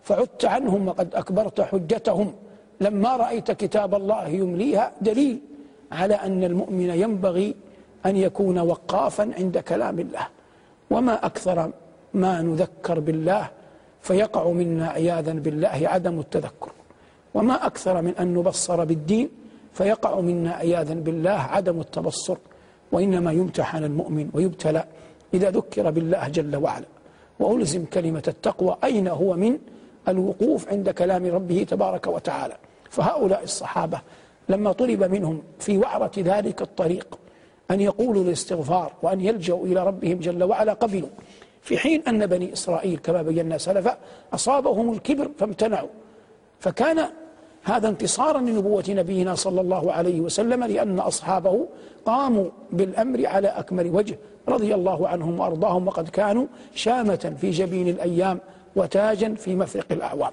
فعدت 0.03 0.45
عنهم 0.45 0.87
وقد 0.87 1.15
أكبرت 1.15 1.61
حجتهم. 1.61 2.33
لما 2.81 3.17
رأيت 3.17 3.51
كتاب 3.51 3.95
الله 3.95 4.27
يمليها 4.27 4.91
دليل 5.01 5.39
على 5.91 6.13
أن 6.13 6.43
المؤمن 6.43 6.89
ينبغي 6.89 7.55
أن 8.05 8.17
يكون 8.17 8.59
وقافا 8.59 9.31
عند 9.37 9.57
كلام 9.57 9.99
الله. 9.99 10.27
وما 10.89 11.25
أكثر 11.25 11.71
ما 12.13 12.41
نذكر 12.41 12.99
بالله 12.99 13.49
فيقع 14.01 14.49
منا 14.49 14.87
عياذا 14.89 15.33
بالله 15.33 15.81
عدم 15.83 16.19
التذكر. 16.19 16.71
وما 17.33 17.65
أكثر 17.65 18.01
من 18.01 18.13
أن 18.15 18.33
نبصر 18.33 18.85
بالدين 18.85 19.29
فيقع 19.73 20.19
منا 20.19 20.51
عياذا 20.51 20.93
بالله 20.93 21.29
عدم 21.29 21.79
التبصر. 21.79 22.37
وإنما 22.91 23.31
يمتحن 23.31 23.83
المؤمن 23.83 24.29
ويبتلى 24.33 24.83
إذا 25.33 25.49
ذكر 25.49 25.91
بالله 25.91 26.27
جل 26.27 26.55
وعلا. 26.55 26.85
وألزم 27.39 27.85
كلمة 27.85 28.23
التقوى 28.27 28.77
أين 28.83 29.07
هو 29.07 29.35
من؟ 29.35 29.57
الوقوف 30.07 30.69
عند 30.69 30.89
كلام 30.89 31.25
ربه 31.25 31.65
تبارك 31.69 32.07
وتعالى. 32.07 32.57
فهؤلاء 32.89 33.43
الصحابة 33.43 34.01
لما 34.49 34.71
طلب 34.71 35.03
منهم 35.03 35.41
في 35.59 35.77
وعرة 35.77 36.11
ذلك 36.17 36.61
الطريق 36.61 37.19
أن 37.71 37.81
يقولوا 37.81 38.23
الاستغفار 38.23 38.91
وأن 39.01 39.21
يلجأوا 39.21 39.65
إلى 39.65 39.87
ربهم 39.87 40.19
جل 40.19 40.43
وعلا. 40.43 40.73
قبلوا 40.73 41.09
في 41.61 41.77
حين 41.77 42.03
أن 42.07 42.25
بني 42.25 42.53
إسرائيل 42.53 42.97
كما 42.97 43.21
بينا 43.21 43.57
سلفا 43.57 43.97
أصابهم 44.33 44.93
الكبر 44.93 45.29
فامتنعوا. 45.37 45.89
فكان 46.59 47.05
هذا 47.63 47.89
انتصارا 47.89 48.39
لنبوة 48.39 48.83
نبينا 48.89 49.35
صلى 49.35 49.61
الله 49.61 49.91
عليه 49.91 50.21
وسلم 50.21 50.63
لأن 50.63 50.99
أصحابه 50.99 51.67
قاموا 52.05 52.49
بالأمر 52.71 53.25
على 53.27 53.47
أكمل 53.47 53.87
وجه 53.87 54.17
رضي 54.47 54.75
الله 54.75 55.07
عنهم 55.07 55.39
وأرضاهم. 55.39 55.87
وقد 55.87 56.09
كانوا 56.09 56.45
شامة 56.75 57.33
في 57.41 57.51
جبين 57.51 57.87
الأيام 57.87 58.39
وتاجا 58.75 59.33
في 59.33 59.55
مفرق 59.55 59.85
الأعوام. 59.91 60.31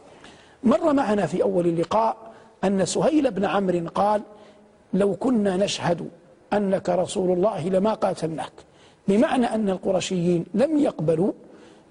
مر 0.65 0.93
معنا 0.93 1.27
في 1.27 1.43
أول 1.43 1.67
اللقاء 1.67 2.17
أن 2.65 2.85
سهيل 2.85 3.31
بن 3.31 3.45
عمرو 3.45 3.89
قال 3.95 4.23
لو 4.95 5.15
كنا 5.15 5.57
نشهد 5.57 6.09
أنك 6.53 6.89
رسول 6.89 7.33
الله 7.33 7.69
لما 7.69 7.95
قاتلناك. 7.95 8.53
بمعنى 9.09 9.47
أن 9.47 9.71
القرشيين 9.71 10.47
لم 10.55 10.79
يقبلوا 10.79 11.33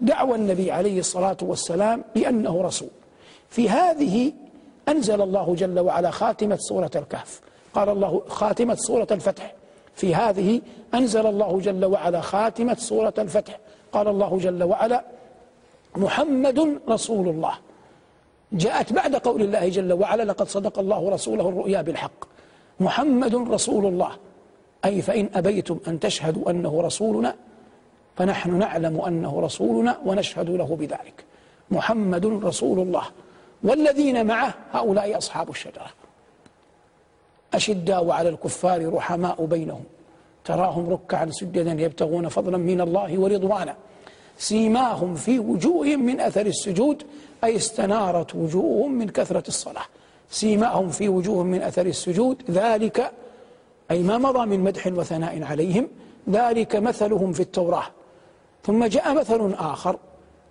دعوى 0.02 0.36
النبي 0.36 0.72
عليه 0.72 1.00
الصلاة 1.00 1.38
والسلام 1.42 2.04
بأنه 2.16 2.62
رسول. 2.62 2.90
في 3.50 3.70
هذه 3.70 4.34
أنزل 4.90 5.22
الله 5.22 5.56
جل 5.56 5.80
وعلا 5.80 6.12
خاتمة 6.12 6.56
سورة 6.56 6.92
الكهف. 6.96 7.42
قال 7.74 7.90
الله 7.90 8.22
خاتمة 8.28 8.76
سورة 8.76 9.08
الفتح. 9.12 9.54
في 9.96 10.16
هذه 10.16 10.62
أنزل 10.94 11.26
الله 11.26 11.60
جل 11.60 11.86
وعلا 11.86 12.22
خاتمة 12.22 12.76
سورة 12.76 13.14
الفتح. 13.18 13.60
قال 13.92 14.08
الله 14.08 14.38
جل 14.38 14.64
وعلا 14.64 15.04
محمد 15.96 16.80
رسول 16.90 17.30
الله. 17.30 17.54
جاءت 18.52 18.94
بعد 18.94 19.16
قول 19.16 19.42
الله 19.42 19.70
جل 19.70 19.94
وعلا 19.94 20.24
لقد 20.24 20.48
صدق 20.48 20.80
الله 20.80 21.10
رسوله 21.10 21.50
الرؤيا 21.50 21.82
بالحق. 21.82 22.26
محمد 22.80 23.36
رسول 23.36 23.86
الله. 23.86 24.12
أي 24.86 25.02
فإن 25.02 25.30
أبيتم 25.36 25.80
أن 25.88 26.00
تشهدوا 26.00 26.52
أنه 26.52 26.82
رسولنا 26.82 27.36
فنحن 28.18 28.60
نعلم 28.60 29.02
أنه 29.02 29.42
رسولنا 29.42 29.98
ونشهد 30.06 30.50
له 30.50 30.76
بذلك. 30.76 31.24
محمد 31.72 32.26
رسول 32.26 32.80
الله. 32.80 33.04
والذين 33.64 34.26
معه 34.26 34.54
هؤلاء 34.72 35.18
أصحاب 35.18 35.50
الشجرة. 35.50 35.88
أشداء 37.54 38.10
على 38.10 38.30
الكفار 38.30 38.94
رحماء 38.94 39.46
بينهم. 39.46 39.84
تراهم 40.46 40.90
ركعا 40.90 41.30
سجدا 41.32 41.72
يبتغون 41.72 42.28
فضلا 42.28 42.58
من 42.58 42.82
الله 42.82 43.20
ورضوانا 43.20 43.76
سيماهم 44.38 45.16
في 45.16 45.40
وجوههم 45.40 46.06
من 46.06 46.20
أثر 46.20 46.46
السجود 46.46 47.04
أي 47.44 47.56
استنارت 47.56 48.36
وجوههم 48.36 48.92
من 48.92 49.10
كثرة 49.10 49.48
الصلاة. 49.48 49.86
سيماهم 50.30 50.90
في 50.90 51.10
وجوههم 51.10 51.46
من 51.46 51.62
أثر 51.62 51.86
السجود 51.86 52.42
ذلك 52.50 53.12
أي 53.92 54.04
ما 54.04 54.18
مضى 54.18 54.46
من 54.46 54.60
مدح 54.60 54.88
وثناء 54.88 55.44
عليهم 55.44 55.88
ذلك 56.30 56.76
مثلهم 56.76 57.34
في 57.34 57.40
التوراة. 57.40 57.86
ثم 58.64 58.86
جاء 58.86 59.14
مثل 59.14 59.54
آخر 59.60 59.98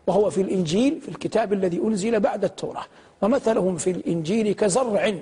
وهو 0.07 0.31
في 0.31 0.41
الإنجيل 0.41 1.01
في 1.01 1.09
الكتاب 1.09 1.53
الذي 1.53 1.79
أنزل 1.79 2.21
بعد 2.21 2.45
التوراة. 2.45 2.85
ومثلهم 3.23 3.77
في 3.77 3.91
الإنجيل 3.91 4.53
كزرع 4.53 5.15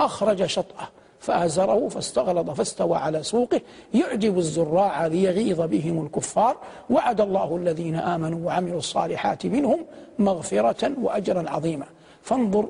أخرج 0.00 0.46
شطأه 0.46 0.88
فآزره 1.20 1.88
فاستغلظ 1.88 2.50
فاستوى 2.50 2.96
على 2.96 3.22
سوقه. 3.22 3.60
يعجب 3.94 4.38
الزراع 4.38 5.06
ليغيظ 5.06 5.60
بهم 5.60 6.04
الكفار. 6.04 6.56
وعد 6.90 7.20
الله 7.20 7.56
الذين 7.56 7.96
آمنوا 7.96 8.46
وعملوا 8.46 8.78
الصالحات 8.78 9.46
منهم 9.46 9.78
مغفرة 10.18 10.92
وأجرا 11.02 11.50
عظيما. 11.50 11.86
فانظر 12.22 12.68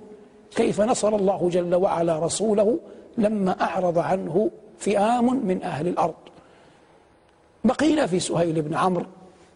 كيف 0.57 0.81
نصر 0.81 1.17
الله 1.17 1.49
جل 1.49 1.75
وعلا 1.75 2.19
رسوله 2.19 2.79
لما 3.19 3.63
أعرض 3.63 3.99
عنه 3.99 4.51
فئام 4.81 5.47
من 5.47 5.62
أهل 5.62 5.88
الأرض. 5.88 6.14
بقينا 7.64 8.07
في 8.07 8.21
سهيل 8.21 8.62
بن 8.62 8.75
عمرو 8.75 9.07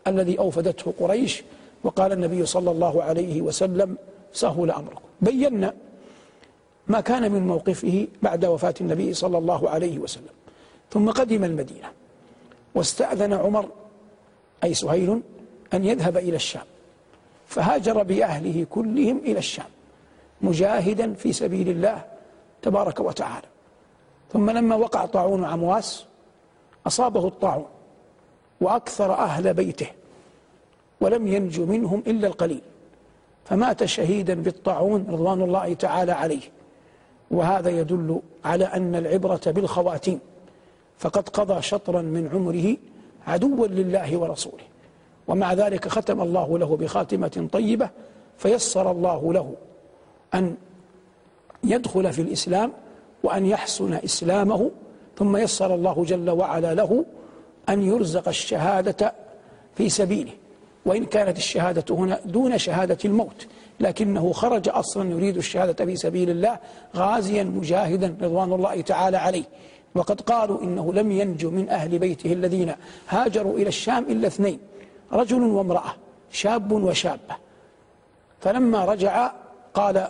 الذي 0.07 0.39
أوفدته 0.39 0.95
قريش 1.01 1.43
وقال 1.85 2.13
النبي 2.13 2.47
صلى 2.47 2.71
الله 2.71 3.03
عليه 3.03 3.43
وسلم 3.43 3.97
سهل 4.33 4.71
أمركم. 4.71 5.03
بينا 5.21 5.75
ما 6.87 7.01
كان 7.01 7.33
من 7.33 7.47
موقفه 7.47 8.07
بعد 8.23 8.45
وفاة 8.45 8.75
النبي 8.81 9.15
صلى 9.15 9.39
الله 9.39 9.71
عليه 9.71 9.99
وسلم. 9.99 10.35
ثم 10.91 11.11
قدم 11.11 11.45
المدينة 11.45 11.89
واستأذن 12.75 13.33
عمر 13.33 13.69
أي 14.65 14.75
سهيل 14.75 15.21
أن 15.75 15.85
يذهب 15.85 16.17
إلى 16.17 16.37
الشام 16.37 16.67
فهاجر 17.47 18.03
بأهله 18.03 18.67
كلهم 18.71 19.19
إلى 19.25 19.39
الشام 19.39 19.71
مجاهدا 20.41 21.15
في 21.15 21.33
سبيل 21.33 21.69
الله 21.69 22.05
تبارك 22.63 23.01
وتعالى. 23.01 23.54
ثم 24.35 24.51
لما 24.51 24.77
وقع 24.77 25.07
طاعون 25.07 25.45
عمواس 25.45 26.05
أصابه 26.87 27.29
الطاعون 27.29 27.67
وأكثر 28.61 29.13
أهل 29.13 29.55
بيته 29.55 29.87
ولم 31.01 31.27
ينجو 31.27 31.67
منهم 31.67 32.03
إلا 32.07 32.27
القليل 32.27 32.61
فمات 33.45 33.85
شهيدا 33.85 34.35
بالطاعون 34.35 35.07
رضوان 35.11 35.43
الله 35.43 35.75
تعالى 35.75 36.13
عليه. 36.13 36.41
وهذا 37.31 37.71
يدل 37.71 38.21
على 38.45 38.65
أن 38.65 38.95
العبرة 38.95 39.41
بالخواتيم 39.47 40.21
فقد 40.99 41.29
قضى 41.29 41.63
شطرا 41.63 42.03
من 42.03 42.31
عمره 42.35 42.77
عدوا 43.27 43.67
لله 43.67 44.17
ورسوله. 44.17 44.65
ومع 45.29 45.53
ذلك 45.53 45.89
ختم 45.89 46.21
الله 46.21 46.59
له 46.59 46.77
بخاتمة 46.77 47.49
طيبة 47.53 47.91
فيسر 48.39 48.91
الله 48.91 49.33
له 49.33 49.55
أن 50.35 50.57
يدخل 51.65 52.13
في 52.13 52.23
الإسلام 52.23 52.73
وأن 53.25 53.47
يحسن 53.47 53.95
إسلامه 53.95 54.71
ثم 55.19 55.37
يسر 55.37 55.75
الله 55.75 56.05
جل 56.05 56.31
وعلا 56.31 56.75
له 56.75 57.05
أن 57.69 57.83
يرزق 57.83 58.29
الشهادة 58.29 59.13
في 59.75 59.89
سبيله. 59.89 60.33
وإن 60.87 61.05
كانت 61.05 61.37
الشهادة 61.39 61.95
هنا 61.95 62.21
دون 62.25 62.59
شهادة 62.59 62.99
الموت 63.05 63.47
لكنه 63.81 64.33
خرج 64.33 64.69
أصلا 64.69 65.11
يريد 65.11 65.37
الشهادة 65.37 65.85
في 65.85 65.97
سبيل 65.97 66.31
الله 66.31 66.59
غازيا 66.97 67.45
مجاهدا 67.45 68.17
رضوان 68.23 68.53
الله 68.53 68.81
تعالى 68.81 69.17
عليه. 69.17 69.45
وقد 69.95 70.21
قالوا 70.21 70.63
إنه 70.63 70.93
لم 70.93 71.13
ينجو 71.13 71.51
من 71.51 71.69
أهل 71.69 71.99
بيته 71.99 72.33
الذين 72.33 72.75
هاجروا 73.09 73.59
إلى 73.59 73.69
الشام 73.69 74.05
إلا 74.09 74.27
اثنين 74.27 74.59
رجل 75.13 75.43
وامرأة 75.43 75.95
شاب 76.31 76.73
وشابة. 76.73 77.37
فلما 78.41 78.85
رجع 78.85 79.33
قال 79.75 80.09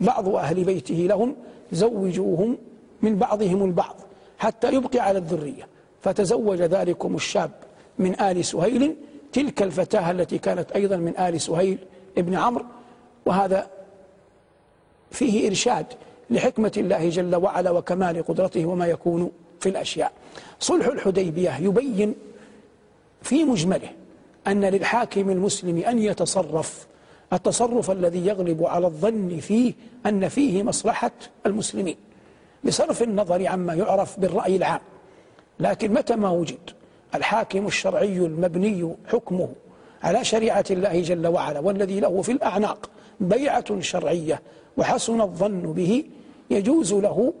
بعض 0.00 0.28
أهل 0.28 0.64
بيته 0.64 0.94
لهم 0.94 1.36
زوجوهم 1.72 2.58
من 3.02 3.16
بعضهم 3.16 3.64
البعض 3.64 3.96
حتى 4.38 4.72
يبقي 4.72 4.98
على 4.98 5.18
الذرية. 5.18 5.68
فتزوج 6.02 6.62
ذلكم 6.62 7.14
الشاب 7.14 7.50
من 7.98 8.20
آل 8.20 8.44
سهيل. 8.44 8.96
تلك 9.32 9.62
الفتاة 9.62 10.10
التي 10.10 10.38
كانت 10.38 10.72
أيضا 10.72 10.96
من 10.96 11.18
آل 11.18 11.40
سهيل 11.40 11.78
ابن 12.18 12.34
عمرو. 12.34 12.64
وهذا 13.26 13.70
فيه 15.10 15.48
إرشاد 15.48 15.86
لحكمة 16.30 16.72
الله 16.76 17.08
جل 17.08 17.36
وعلا 17.36 17.70
وكمال 17.70 18.22
قدرته 18.26 18.66
وما 18.66 18.86
يكون 18.86 19.30
في 19.60 19.68
الأشياء. 19.68 20.12
صلح 20.60 20.86
الحديبية 20.86 21.56
يبين 21.60 22.14
في 23.22 23.44
مجمله 23.44 23.88
أن 24.46 24.64
للحاكم 24.64 25.30
المسلم 25.30 25.78
أن 25.78 25.98
يتصرف 25.98 26.86
التصرف 27.32 27.90
الذي 27.90 28.26
يغلب 28.26 28.64
على 28.64 28.86
الظن 28.86 29.38
فيه 29.40 29.74
أن 30.06 30.28
فيه 30.28 30.62
مصلحة 30.62 31.10
المسلمين 31.46 31.96
بصرف 32.64 33.02
النظر 33.02 33.46
عما 33.46 33.74
يعرف 33.74 34.20
بالرأي 34.20 34.56
العام. 34.56 34.80
لكن 35.60 35.92
متى 35.92 36.16
ما 36.16 36.30
وجد 36.30 36.70
الحاكم 37.14 37.66
الشرعي 37.66 38.18
المبني 38.18 38.94
حكمه 39.08 39.48
على 40.02 40.24
شريعة 40.24 40.64
الله 40.70 41.00
جل 41.00 41.26
وعلا 41.26 41.60
والذي 41.60 42.00
له 42.00 42.22
في 42.22 42.32
الأعناق 42.32 42.90
بيعة 43.20 43.80
شرعية 43.80 44.40
وحسن 44.76 45.20
الظن 45.20 45.72
به 45.72 46.04
يجوز 46.50 46.94
له 46.94 47.32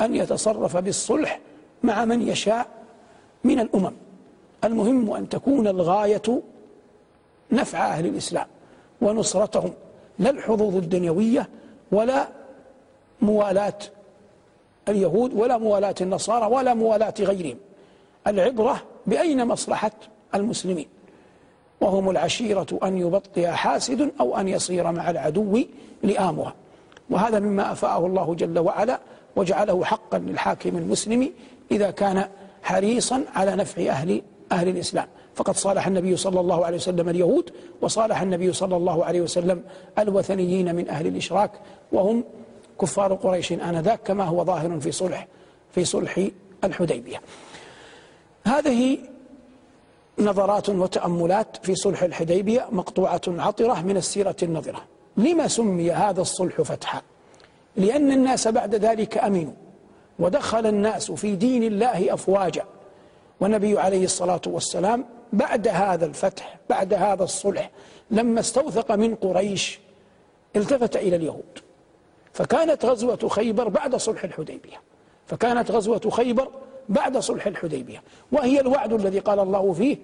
أن 0.00 0.14
يتصرف 0.14 0.76
بالصلح 0.76 1.40
مع 1.82 2.04
من 2.04 2.28
يشاء 2.28 2.66
من 3.44 3.60
الأمم. 3.60 3.92
المهم 4.64 5.10
أن 5.10 5.28
تكون 5.28 5.68
الغاية 5.68 6.42
نفع 7.52 7.86
أهل 7.86 8.06
الإسلام. 8.06 8.46
ونصرتهم 9.00 9.72
لا 10.18 10.30
الحظوظ 10.30 10.76
الدنيوية 10.76 11.48
ولا 11.92 12.28
موالاة 13.22 13.78
اليهود 14.88 15.34
ولا 15.34 15.58
موالاة 15.58 15.94
النصارى 16.00 16.46
ولا 16.46 16.74
موالاة 16.74 17.14
غيرهم. 17.20 17.56
العبرة 18.26 18.82
بأين 19.06 19.46
مصلحة 19.46 19.90
المسلمين؟ 20.34 20.86
وهم 21.80 22.10
العشيرة 22.10 22.78
أن 22.82 22.98
يبطئ 22.98 23.46
حاسد 23.46 24.10
أو 24.20 24.36
أن 24.36 24.48
يصير 24.48 24.92
مع 24.92 25.10
العدو 25.10 25.62
لآمها 26.02 26.54
وهذا 27.10 27.38
مما 27.38 27.72
أفاءه 27.72 28.06
الله 28.06 28.34
جل 28.34 28.58
وعلا 28.58 29.00
وجعله 29.36 29.84
حقا 29.84 30.18
للحاكم 30.18 30.76
المسلم 30.76 31.30
إذا 31.70 31.90
كان 31.90 32.28
حريصا 32.62 33.24
على 33.34 33.56
نفع 33.56 33.82
أهل 33.82 34.22
أهل 34.52 34.68
الإسلام. 34.68 35.06
فقد 35.38 35.56
صالح 35.56 35.86
النبي 35.86 36.16
صلى 36.16 36.40
الله 36.40 36.66
عليه 36.66 36.76
وسلم 36.76 37.08
اليهود 37.08 37.50
وصالح 37.82 38.22
النبي 38.22 38.52
صلى 38.52 38.76
الله 38.76 39.04
عليه 39.04 39.20
وسلم 39.20 39.62
الوثنيين 39.98 40.74
من 40.74 40.88
أهل 40.88 41.06
الإشراك 41.06 41.50
وهم 41.92 42.24
كفار 42.80 43.14
قريش 43.14 43.52
آنذاك 43.52 44.00
كما 44.02 44.24
هو 44.24 44.44
ظاهر 44.44 44.80
في 44.80 44.92
صلح 44.92 45.26
في 45.74 45.84
صلح 45.84 46.28
الحديبية. 46.64 47.20
هذه 48.44 48.98
نظرات 50.18 50.68
وتأملات 50.68 51.56
في 51.62 51.74
صلح 51.74 52.02
الحديبية 52.02 52.66
مقطوعة 52.72 53.20
عطرة 53.28 53.82
من 53.82 53.96
السيرة 53.96 54.36
النظرة. 54.42 54.82
لما 55.16 55.48
سمي 55.48 55.90
هذا 55.92 56.20
الصلح 56.20 56.62
فتحا؟ 56.62 57.02
لأن 57.76 58.12
الناس 58.12 58.48
بعد 58.48 58.74
ذلك 58.74 59.18
أمنوا 59.18 59.52
ودخل 60.18 60.66
الناس 60.66 61.12
في 61.12 61.36
دين 61.36 61.62
الله 61.62 62.14
أفواجا. 62.14 62.64
والنبي 63.40 63.78
عليه 63.78 64.04
الصلاة 64.04 64.40
والسلام 64.46 65.17
بعد 65.32 65.68
هذا 65.68 66.06
الفتح 66.06 66.58
بعد 66.70 66.94
هذا 66.94 67.24
الصلح 67.24 67.70
لما 68.10 68.40
استوثق 68.40 68.92
من 68.92 69.14
قريش 69.14 69.78
التفت 70.56 70.96
إلى 70.96 71.16
اليهود. 71.16 71.58
فكانت 72.32 72.84
غزوة 72.84 73.28
خيبر 73.28 73.68
بعد 73.68 73.96
صلح 73.96 74.24
الحديبية. 74.24 74.80
فكانت 75.26 75.70
غزوة 75.70 76.10
خيبر 76.10 76.48
بعد 76.88 77.18
صلح 77.18 77.46
الحديبية. 77.46 78.02
وهي 78.32 78.60
الوعد 78.60 78.92
الذي 78.92 79.18
قال 79.18 79.40
الله 79.40 79.72
فيه 79.72 79.96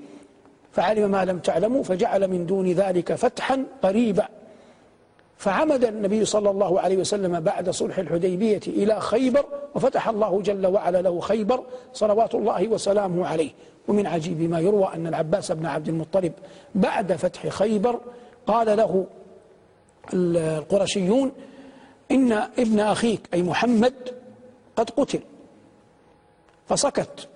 فعلم 0.73 1.11
ما 1.11 1.25
لم 1.25 1.39
تعلموا 1.39 1.83
فجعل 1.83 2.29
من 2.29 2.47
دون 2.47 2.73
ذلك 2.73 3.15
فتحا 3.15 3.65
قريبا. 3.83 4.29
فعمد 5.37 5.85
النبي 5.85 6.25
صلى 6.25 6.51
الله 6.51 6.81
عليه 6.81 6.97
وسلم 6.97 7.41
بعد 7.41 7.71
صلح 7.71 7.99
الحديبية 7.99 8.61
إلى 8.67 9.01
خيبر 9.01 9.45
وفتح 9.75 10.09
الله 10.09 10.43
جل 10.43 10.67
وعلا 10.67 11.03
له 11.03 11.21
خيبر 11.21 11.65
صلوات 11.93 12.35
الله 12.35 12.69
وسلامه 12.69 13.27
عليه. 13.27 13.51
ومن 13.89 14.07
عجيب 14.07 14.41
ما 14.51 14.61
يروى 14.61 14.91
أن 14.95 15.07
العباس 15.07 15.53
بن 15.53 15.67
عبد 15.67 15.89
المطلب 15.89 16.33
بعد 16.75 17.13
فتح 17.13 17.49
خيبر 17.49 18.01
قال 18.47 18.77
له 18.77 19.07
القرشيون 20.13 21.33
إن 22.11 22.33
ابن 22.33 22.81
أخيك 22.81 23.29
أي 23.35 23.43
محمد 23.43 23.95
قد 24.77 24.91
قتل. 24.91 25.21
فسكت 26.69 27.29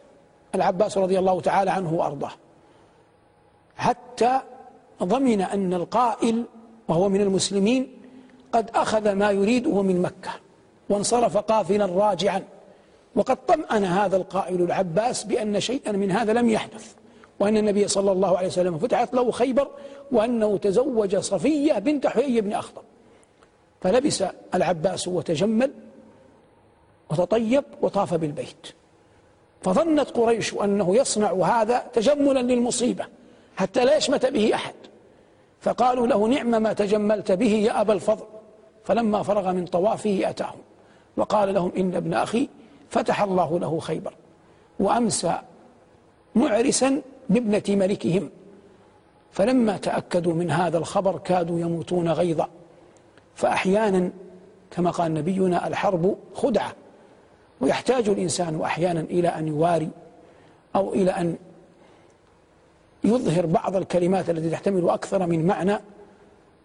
العباس 0.55 0.99
رضي 0.99 1.19
الله 1.19 1.41
تعالى 1.41 1.71
عنه 1.71 1.95
وأرضاه. 1.95 2.33
حتى 3.77 4.41
ضمن 5.03 5.41
أن 5.41 5.75
القائل 5.75 6.45
وهو 6.89 7.09
من 7.09 7.21
المسلمين 7.21 7.95
قد 8.53 8.71
أخذ 8.75 9.13
ما 9.13 9.31
يريده 9.31 9.83
من 9.83 10.03
مكة 10.03 10.31
وانصرف 10.89 11.37
قافلا 11.37 11.87
راجعا. 11.87 12.43
وقد 13.17 13.47
طمأن 13.47 13.85
هذا 13.85 14.17
القائل 14.17 14.63
العباس 14.63 15.25
بأن 15.25 15.61
شيئا 15.61 15.93
من 15.93 16.11
هذا 16.11 16.33
لم 16.33 16.49
يحدث 16.49 16.95
وأن 17.41 17.57
النبي 17.57 17.89
صلى 17.89 18.13
الله 18.13 18.39
عليه 18.39 18.47
وسلم 18.47 18.79
فتحت 18.79 19.15
له 19.15 19.31
خيبر 19.31 19.69
وأنه 20.13 20.59
تزوج 20.59 21.17
صفية 21.17 21.73
بنت 21.73 22.07
حيي 22.07 22.41
بن 22.41 22.53
أخطب. 22.53 22.83
فلبس 23.81 24.25
العباس 24.55 25.09
وتجمل 25.09 25.71
وتطيب 27.11 27.65
وطاف 27.83 28.15
بالبيت. 28.15 28.67
فظنت 29.63 30.11
قريش 30.11 30.55
أنه 30.55 30.97
يصنع 30.97 31.33
هذا 31.33 31.79
تجملا 31.93 32.43
للمصيبة 32.43 33.07
حتى 33.57 33.85
لا 33.85 33.97
يشمت 33.97 34.27
به 34.27 34.55
أحد. 34.55 34.75
فقالوا 35.69 36.07
له 36.07 36.29
نعم 36.29 36.63
ما 36.63 36.73
تجملت 36.73 37.33
به 37.33 37.53
يا 37.53 37.81
أبا 37.81 37.93
الفضل. 37.93 38.25
فلما 38.85 39.23
فرغ 39.23 39.53
من 39.53 39.67
طوافه 39.67 40.21
أتاهم 40.25 40.59
وقال 41.17 41.55
لهم 41.55 41.73
إن 41.77 41.95
ابن 41.95 42.15
أخي 42.15 42.49
فتح 42.91 43.23
الله 43.23 43.59
له 43.59 43.79
خيبر 43.79 44.15
وأمسى 44.81 45.39
معرسا 46.35 47.03
بابنة 47.29 47.63
ملكهم. 47.69 48.31
فلما 49.31 49.77
تأكدوا 49.77 50.35
من 50.35 50.51
هذا 50.51 50.79
الخبر 50.79 51.19
كادوا 51.19 51.61
يموتون 51.61 52.09
غيظا. 52.09 52.49
فأحيانا 53.35 54.11
كما 54.71 54.91
قال 54.91 55.15
نبينا 55.15 55.67
الحرب 55.67 56.17
خدعة. 56.35 56.73
ويحتاج 57.61 58.09
الإنسان 58.09 58.61
أحيانا 58.61 59.01
إلى 59.01 59.29
أن 59.29 59.49
يواري 59.49 59.89
أو 60.77 60.95
إلى 60.95 61.11
أن 61.11 61.37
يظهر 63.05 63.47
بعض 63.47 63.77
الكلمات 63.77 64.31
التي 64.31 64.51
تحتمل 64.51 64.89
أكثر 64.89 65.27
من 65.27 65.47
معنى 65.47 65.79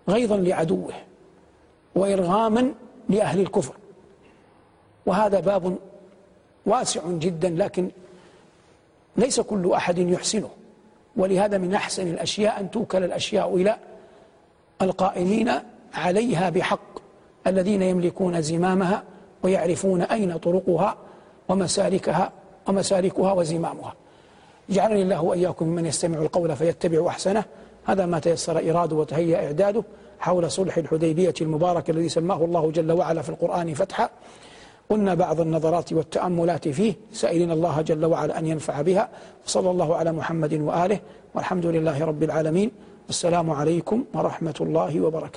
غيظا 0.09 0.37
لعدوه 0.37 0.93
وإرغاما 1.95 2.73
لأهل 3.09 3.39
الكفر. 3.39 3.73
وهذا 5.05 5.39
باب 5.39 5.77
واسع 6.65 7.01
جدا 7.07 7.49
لكن 7.49 7.89
ليس 9.17 9.39
كل 9.39 9.71
أحد 9.71 9.97
يحسنه. 9.97 10.49
ولهذا 11.15 11.57
من 11.57 11.73
أحسن 11.73 12.07
الأشياء 12.07 12.59
أن 12.59 12.71
توكل 12.71 13.03
الأشياء 13.03 13.55
إلى 13.55 13.77
القائمين 14.81 15.51
عليها 15.93 16.49
بحق 16.49 16.99
الذين 17.47 17.81
يملكون 17.81 18.41
زمامها 18.41 19.03
ويعرفون 19.43 20.01
أين 20.01 20.37
طرقها 20.37 20.97
ومسالكها 21.49 22.31
ومسالكها 22.67 23.33
وزمامها. 23.33 23.93
جعلني 24.69 25.01
الله 25.01 25.21
وإياكم 25.21 25.67
ممن 25.67 25.85
يستمع 25.85 26.17
القول 26.17 26.55
فيتبع 26.55 27.07
أحسنه. 27.07 27.43
هذا 27.85 28.05
ما 28.05 28.19
تيسر 28.19 28.69
إراده 28.69 28.95
وتهيأ 28.95 29.45
إعداده 29.45 29.83
حول 30.19 30.51
صلح 30.51 30.77
الحديبية 30.77 31.33
المبارك 31.41 31.89
الذي 31.89 32.09
سماه 32.09 32.45
الله 32.45 32.71
جل 32.71 32.91
وعلا 32.91 33.21
في 33.21 33.29
القرآن 33.29 33.73
فتحا. 33.73 34.09
قلنا 34.89 35.13
بعض 35.13 35.41
النظرات 35.41 35.93
والتأملات 35.93 36.67
فيه 36.67 36.93
سائلين 37.11 37.51
الله 37.51 37.81
جل 37.81 38.05
وعلا 38.05 38.39
أن 38.39 38.47
ينفع 38.47 38.81
بها. 38.81 39.09
وصلى 39.45 39.71
الله 39.71 39.95
على 39.95 40.11
محمد 40.11 40.53
وآله 40.53 40.99
والحمد 41.35 41.65
لله 41.65 42.05
رب 42.05 42.23
العالمين. 42.23 42.71
والسلام 43.07 43.51
عليكم 43.51 44.05
ورحمة 44.13 44.55
الله 44.61 45.01
وبركاته. 45.01 45.31